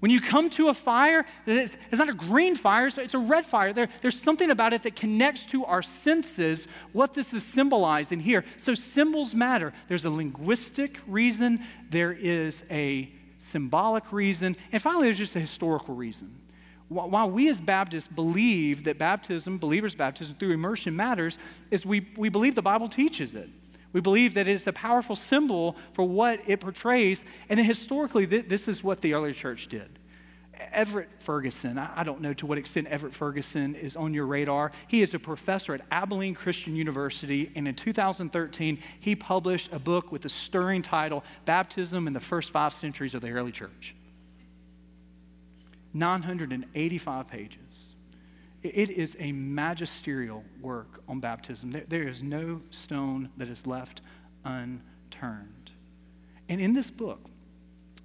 When 0.00 0.12
you 0.12 0.20
come 0.20 0.48
to 0.50 0.68
a 0.68 0.74
fire, 0.74 1.26
it's, 1.44 1.76
it's 1.90 1.98
not 1.98 2.08
a 2.08 2.14
green 2.14 2.54
fire, 2.54 2.86
it's 2.86 3.14
a 3.14 3.18
red 3.18 3.44
fire. 3.44 3.72
There, 3.72 3.88
there's 4.00 4.20
something 4.20 4.50
about 4.50 4.72
it 4.72 4.84
that 4.84 4.94
connects 4.94 5.44
to 5.46 5.64
our 5.64 5.82
senses 5.82 6.68
what 6.92 7.14
this 7.14 7.34
is 7.34 7.44
symbolized 7.44 8.12
in 8.12 8.20
here. 8.20 8.44
So 8.56 8.74
symbols 8.74 9.34
matter. 9.34 9.72
There's 9.88 10.04
a 10.04 10.10
linguistic 10.10 10.98
reason, 11.06 11.64
there 11.90 12.12
is 12.12 12.62
a 12.70 13.10
symbolic 13.42 14.12
reason, 14.12 14.56
and 14.70 14.80
finally, 14.80 15.06
there's 15.06 15.18
just 15.18 15.34
a 15.34 15.40
historical 15.40 15.94
reason. 15.94 16.34
While 16.88 17.30
we 17.30 17.50
as 17.50 17.60
Baptists 17.60 18.08
believe 18.08 18.84
that 18.84 18.96
baptism, 18.96 19.58
believers' 19.58 19.94
baptism 19.94 20.36
through 20.36 20.52
immersion 20.52 20.96
matters, 20.96 21.36
is 21.70 21.84
we, 21.84 22.08
we 22.16 22.30
believe 22.30 22.54
the 22.54 22.62
Bible 22.62 22.88
teaches 22.88 23.34
it. 23.34 23.50
We 23.92 24.00
believe 24.00 24.34
that 24.34 24.46
it's 24.46 24.66
a 24.66 24.72
powerful 24.72 25.16
symbol 25.16 25.76
for 25.94 26.04
what 26.04 26.40
it 26.46 26.60
portrays. 26.60 27.24
And 27.48 27.58
then 27.58 27.66
historically, 27.66 28.26
th- 28.26 28.48
this 28.48 28.68
is 28.68 28.84
what 28.84 29.00
the 29.00 29.14
early 29.14 29.32
church 29.32 29.68
did. 29.68 29.98
Everett 30.72 31.08
Ferguson, 31.18 31.78
I, 31.78 32.00
I 32.00 32.04
don't 32.04 32.20
know 32.20 32.34
to 32.34 32.46
what 32.46 32.58
extent 32.58 32.88
Everett 32.88 33.14
Ferguson 33.14 33.74
is 33.74 33.96
on 33.96 34.12
your 34.12 34.26
radar. 34.26 34.72
He 34.88 35.02
is 35.02 35.14
a 35.14 35.18
professor 35.18 35.74
at 35.74 35.82
Abilene 35.90 36.34
Christian 36.34 36.74
University, 36.74 37.50
and 37.54 37.68
in 37.68 37.74
2013, 37.74 38.78
he 38.98 39.14
published 39.14 39.70
a 39.72 39.78
book 39.78 40.10
with 40.10 40.22
the 40.22 40.28
stirring 40.28 40.82
title, 40.82 41.24
Baptism 41.44 42.06
in 42.06 42.12
the 42.12 42.20
First 42.20 42.50
Five 42.50 42.74
Centuries 42.74 43.14
of 43.14 43.22
the 43.22 43.30
Early 43.30 43.52
Church. 43.52 43.94
985 45.94 47.28
pages. 47.28 47.87
It 48.62 48.90
is 48.90 49.16
a 49.20 49.32
magisterial 49.32 50.44
work 50.60 51.00
on 51.08 51.20
baptism. 51.20 51.80
There 51.88 52.08
is 52.08 52.22
no 52.22 52.62
stone 52.70 53.30
that 53.36 53.48
is 53.48 53.66
left 53.66 54.00
unturned. 54.44 55.70
And 56.48 56.60
in 56.60 56.72
this 56.74 56.90
book, 56.90 57.20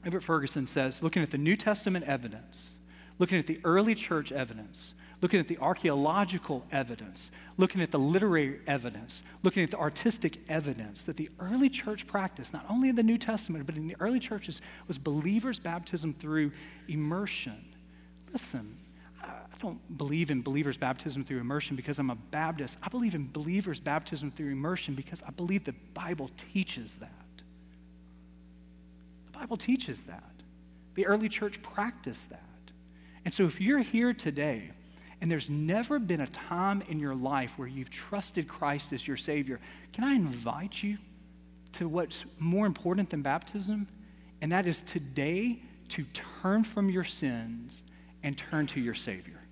Everett 0.05 0.23
Ferguson 0.23 0.67
says, 0.67 1.01
looking 1.01 1.23
at 1.23 1.31
the 1.31 1.37
New 1.37 1.55
Testament 1.55 2.05
evidence, 2.05 2.75
looking 3.17 3.39
at 3.39 3.47
the 3.47 3.59
early 3.63 3.95
church 3.95 4.31
evidence, 4.31 4.93
looking 5.21 5.39
at 5.39 5.47
the 5.47 5.57
archaeological 5.59 6.65
evidence, 6.71 7.31
looking 7.57 7.81
at 7.81 7.91
the 7.91 7.99
literary 7.99 8.59
evidence, 8.67 9.23
looking 9.41 9.63
at 9.63 9.71
the 9.71 9.77
artistic 9.77 10.37
evidence 10.49 11.03
that 11.03 11.15
the 11.15 11.29
early 11.39 11.69
church 11.69 12.05
practice, 12.05 12.51
not 12.51 12.65
only 12.69 12.89
in 12.89 12.95
the 12.97 13.03
New 13.03 13.17
Testament, 13.17 13.65
but 13.65 13.75
in 13.75 13.87
the 13.87 13.95
early 14.01 14.19
churches, 14.19 14.61
was 14.87 14.97
believers' 14.97 15.57
baptism 15.57 16.13
through 16.13 16.51
immersion. 16.89 17.63
Listen, 18.33 18.77
don't 19.63 19.97
believe 19.97 20.29
in 20.29 20.41
believers' 20.41 20.75
baptism 20.75 21.23
through 21.23 21.39
immersion 21.39 21.77
because 21.77 21.97
I'm 21.97 22.09
a 22.09 22.15
Baptist. 22.15 22.77
I 22.83 22.89
believe 22.89 23.15
in 23.15 23.31
believers' 23.31 23.79
baptism 23.79 24.29
through 24.29 24.51
immersion 24.51 24.93
because 24.93 25.23
I 25.25 25.31
believe 25.31 25.63
the 25.63 25.75
Bible 25.93 26.29
teaches 26.53 26.97
that. 26.97 27.09
The 29.31 29.39
Bible 29.39 29.55
teaches 29.55 30.03
that. 30.03 30.31
The 30.95 31.07
early 31.07 31.29
church 31.29 31.61
practiced 31.61 32.29
that. 32.29 32.41
And 33.23 33.33
so 33.33 33.45
if 33.45 33.61
you're 33.61 33.79
here 33.79 34.13
today 34.13 34.71
and 35.21 35.31
there's 35.31 35.49
never 35.49 35.97
been 35.97 36.19
a 36.19 36.27
time 36.27 36.83
in 36.89 36.99
your 36.99 37.15
life 37.15 37.53
where 37.57 37.67
you've 37.67 37.89
trusted 37.89 38.49
Christ 38.49 38.91
as 38.91 39.07
your 39.07 39.15
Savior, 39.15 39.61
can 39.93 40.03
I 40.03 40.13
invite 40.13 40.83
you 40.83 40.97
to 41.73 41.87
what's 41.87 42.25
more 42.37 42.65
important 42.65 43.11
than 43.11 43.21
baptism? 43.21 43.87
And 44.41 44.51
that 44.51 44.67
is 44.67 44.81
today 44.81 45.61
to 45.89 46.05
turn 46.41 46.65
from 46.65 46.89
your 46.89 47.05
sins 47.05 47.81
and 48.21 48.37
turn 48.37 48.67
to 48.67 48.81
your 48.81 48.93
Savior 48.93 49.42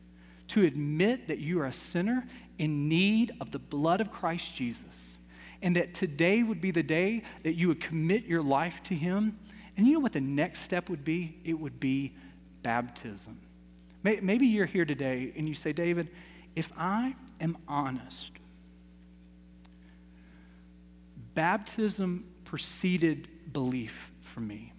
to 0.52 0.66
admit 0.66 1.30
that 1.30 1.40
you 1.40 1.62
are 1.62 1.66
a 1.66 1.74
sinner 1.74 2.28
in 2.58 2.90
need 2.90 3.32
of 3.40 3.52
the 3.52 3.60
blood 3.60 4.02
of 4.02 4.12
Christ 4.12 4.54
Jesus, 4.54 5.18
and 5.62 5.76
that 5.78 5.94
today 5.94 6.44
would 6.44 6.60
be 6.60 6.72
the 6.72 6.84
day 6.84 7.24
that 7.44 7.54
you 7.54 7.70
would 7.70 7.80
commit 7.80 8.26
your 8.26 8.42
life 8.42 8.84
to 8.84 8.96
Him. 8.96 9.40
And 9.78 9.88
you 9.88 9.94
know 9.94 10.00
what 10.02 10.12
the 10.12 10.20
next 10.20 10.62
step 10.62 10.90
would 10.90 11.06
be? 11.06 11.38
It 11.46 11.54
would 11.54 11.80
be 11.80 12.14
baptism. 12.64 13.40
Maybe 14.04 14.48
you're 14.48 14.66
here 14.66 14.84
today 14.84 15.32
and 15.38 15.48
you 15.48 15.56
say, 15.56 15.72
David, 15.72 16.10
if 16.56 16.70
I 16.78 17.16
am 17.40 17.58
honest, 17.68 18.34
baptism 21.34 22.26
preceded 22.44 23.54
belief 23.54 24.12
for 24.22 24.42
me. 24.42 24.74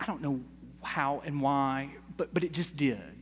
I 0.00 0.04
don't 0.04 0.20
know 0.20 0.40
how 0.82 1.22
and 1.24 1.40
why, 1.40 1.94
but, 2.16 2.34
but 2.34 2.42
it 2.42 2.52
just 2.52 2.76
did. 2.76 3.15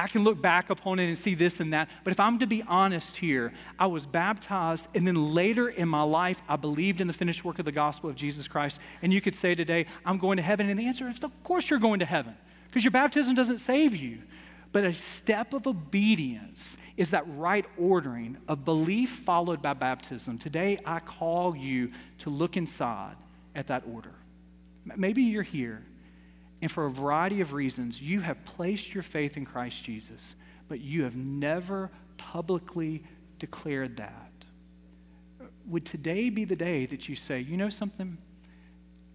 I 0.00 0.08
can 0.08 0.24
look 0.24 0.40
back 0.40 0.70
upon 0.70 0.98
it 0.98 1.06
and 1.06 1.18
see 1.18 1.34
this 1.34 1.60
and 1.60 1.72
that. 1.74 1.88
But 2.04 2.12
if 2.12 2.18
I'm 2.18 2.38
to 2.38 2.46
be 2.46 2.62
honest 2.66 3.18
here, 3.18 3.52
I 3.78 3.86
was 3.86 4.06
baptized, 4.06 4.88
and 4.94 5.06
then 5.06 5.34
later 5.34 5.68
in 5.68 5.88
my 5.88 6.02
life, 6.02 6.40
I 6.48 6.56
believed 6.56 7.00
in 7.00 7.06
the 7.06 7.12
finished 7.12 7.44
work 7.44 7.58
of 7.58 7.66
the 7.66 7.72
gospel 7.72 8.08
of 8.08 8.16
Jesus 8.16 8.48
Christ. 8.48 8.80
And 9.02 9.12
you 9.12 9.20
could 9.20 9.34
say 9.34 9.54
today, 9.54 9.86
I'm 10.06 10.16
going 10.16 10.38
to 10.38 10.42
heaven. 10.42 10.70
And 10.70 10.80
the 10.80 10.86
answer 10.86 11.06
is, 11.08 11.22
of 11.22 11.44
course, 11.44 11.68
you're 11.68 11.78
going 11.78 12.00
to 12.00 12.06
heaven, 12.06 12.34
because 12.68 12.82
your 12.82 12.92
baptism 12.92 13.34
doesn't 13.34 13.58
save 13.58 13.94
you. 13.94 14.22
But 14.72 14.84
a 14.84 14.92
step 14.92 15.52
of 15.52 15.66
obedience 15.66 16.76
is 16.96 17.10
that 17.10 17.24
right 17.36 17.66
ordering 17.76 18.38
of 18.48 18.64
belief 18.64 19.10
followed 19.10 19.60
by 19.60 19.74
baptism. 19.74 20.38
Today, 20.38 20.78
I 20.86 21.00
call 21.00 21.54
you 21.54 21.90
to 22.20 22.30
look 22.30 22.56
inside 22.56 23.16
at 23.54 23.66
that 23.66 23.82
order. 23.92 24.14
Maybe 24.96 25.22
you're 25.24 25.42
here 25.42 25.84
and 26.62 26.70
for 26.70 26.86
a 26.86 26.90
variety 26.90 27.40
of 27.40 27.52
reasons, 27.52 28.00
you 28.00 28.20
have 28.20 28.44
placed 28.44 28.92
your 28.92 29.02
faith 29.02 29.36
in 29.36 29.46
Christ 29.46 29.82
Jesus, 29.82 30.36
but 30.68 30.80
you 30.80 31.04
have 31.04 31.16
never 31.16 31.90
publicly 32.18 33.02
declared 33.38 33.96
that. 33.96 34.32
Would 35.66 35.86
today 35.86 36.28
be 36.28 36.44
the 36.44 36.56
day 36.56 36.86
that 36.86 37.08
you 37.08 37.16
say, 37.16 37.40
you 37.40 37.56
know 37.56 37.70
something? 37.70 38.18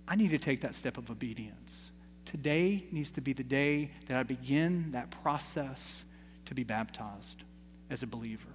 I 0.07 0.15
need 0.15 0.31
to 0.31 0.37
take 0.37 0.61
that 0.61 0.73
step 0.73 0.97
of 0.97 1.11
obedience. 1.11 1.91
Today 2.25 2.85
needs 2.91 3.11
to 3.11 3.21
be 3.21 3.33
the 3.33 3.43
day 3.43 3.91
that 4.07 4.17
I 4.17 4.23
begin 4.23 4.91
that 4.91 5.11
process 5.11 6.03
to 6.45 6.55
be 6.55 6.63
baptized 6.63 7.43
as 7.89 8.01
a 8.01 8.07
believer. 8.07 8.49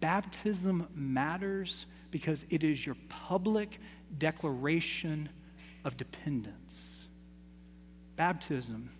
Baptism 0.00 0.88
matters 0.94 1.86
because 2.10 2.44
it 2.50 2.64
is 2.64 2.84
your 2.84 2.96
public 3.08 3.80
declaration 4.16 5.28
of 5.84 5.96
dependence 5.96 6.97
baptism, 8.18 8.90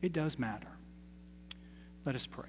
it 0.00 0.14
does 0.14 0.38
matter. 0.38 0.68
Let 2.06 2.14
us 2.14 2.26
pray. 2.26 2.48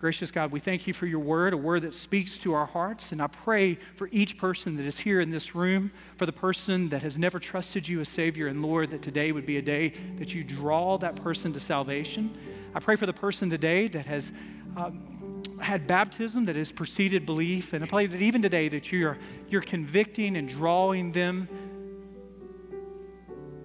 Gracious 0.00 0.30
God, 0.30 0.52
we 0.52 0.60
thank 0.60 0.86
you 0.86 0.92
for 0.92 1.06
your 1.06 1.20
word, 1.20 1.54
a 1.54 1.56
word 1.56 1.82
that 1.82 1.94
speaks 1.94 2.36
to 2.38 2.52
our 2.52 2.66
hearts. 2.66 3.12
And 3.12 3.22
I 3.22 3.28
pray 3.28 3.76
for 3.94 4.10
each 4.12 4.36
person 4.36 4.76
that 4.76 4.84
is 4.84 4.98
here 4.98 5.20
in 5.20 5.30
this 5.30 5.54
room, 5.54 5.92
for 6.18 6.26
the 6.26 6.32
person 6.32 6.90
that 6.90 7.02
has 7.02 7.16
never 7.16 7.38
trusted 7.38 7.88
you 7.88 8.00
as 8.00 8.08
Savior 8.10 8.48
and 8.48 8.60
Lord, 8.60 8.90
that 8.90 9.00
today 9.00 9.32
would 9.32 9.46
be 9.46 9.56
a 9.56 9.62
day 9.62 9.94
that 10.16 10.34
you 10.34 10.44
draw 10.44 10.98
that 10.98 11.16
person 11.16 11.54
to 11.54 11.60
salvation. 11.60 12.36
I 12.74 12.80
pray 12.80 12.96
for 12.96 13.06
the 13.06 13.14
person 13.14 13.48
today 13.48 13.88
that 13.88 14.04
has 14.04 14.32
um, 14.76 15.42
had 15.60 15.86
baptism 15.86 16.46
that 16.46 16.56
has 16.56 16.72
preceded 16.72 17.24
belief. 17.24 17.72
And 17.72 17.84
I 17.84 17.86
pray 17.86 18.06
that 18.06 18.20
even 18.20 18.42
today 18.42 18.68
that 18.68 18.90
you're, 18.92 19.16
you're 19.48 19.62
convicting 19.62 20.36
and 20.36 20.48
drawing 20.48 21.12
them 21.12 21.48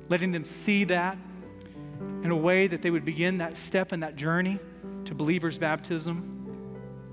letting 0.09 0.31
them 0.31 0.45
see 0.45 0.83
that 0.85 1.17
in 2.23 2.31
a 2.31 2.35
way 2.35 2.67
that 2.67 2.81
they 2.81 2.91
would 2.91 3.05
begin 3.05 3.37
that 3.37 3.55
step 3.55 3.93
in 3.93 4.01
that 4.01 4.15
journey 4.15 4.59
to 5.05 5.15
believer's 5.15 5.57
baptism. 5.57 6.35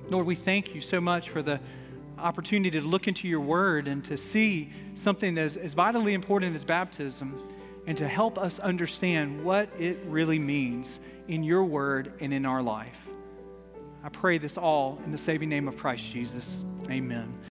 Lord, 0.09 0.26
we 0.26 0.35
thank 0.35 0.74
you 0.74 0.80
so 0.80 1.00
much 1.00 1.28
for 1.28 1.42
the 1.42 1.61
opportunity 2.18 2.70
to 2.80 2.85
look 2.85 3.09
into 3.09 3.28
your 3.28 3.40
word 3.40 3.88
and 3.88 4.04
to 4.04 4.16
see 4.16 4.70
something 4.94 5.37
as, 5.38 5.56
as 5.56 5.74
vitally 5.74 6.14
important 6.14 6.56
as 6.56 6.64
baptism 6.64 7.38
and 7.87 7.96
to 7.98 8.09
help 8.09 8.38
us 8.38 8.59
understand 8.59 9.44
what 9.44 9.68
it 9.78 9.98
really 10.06 10.38
means 10.38 10.98
in 11.28 11.42
your 11.42 11.64
word 11.64 12.12
and 12.20 12.32
in 12.32 12.46
our 12.46 12.62
life. 12.62 13.06
I 14.02 14.09
pray 14.09 14.38
this 14.38 14.56
all 14.56 14.98
in 15.04 15.11
the 15.11 15.18
saving 15.18 15.48
name 15.48 15.68
of 15.68 15.76
Christ 15.76 16.11
Jesus. 16.12 16.64
Amen. 16.90 17.37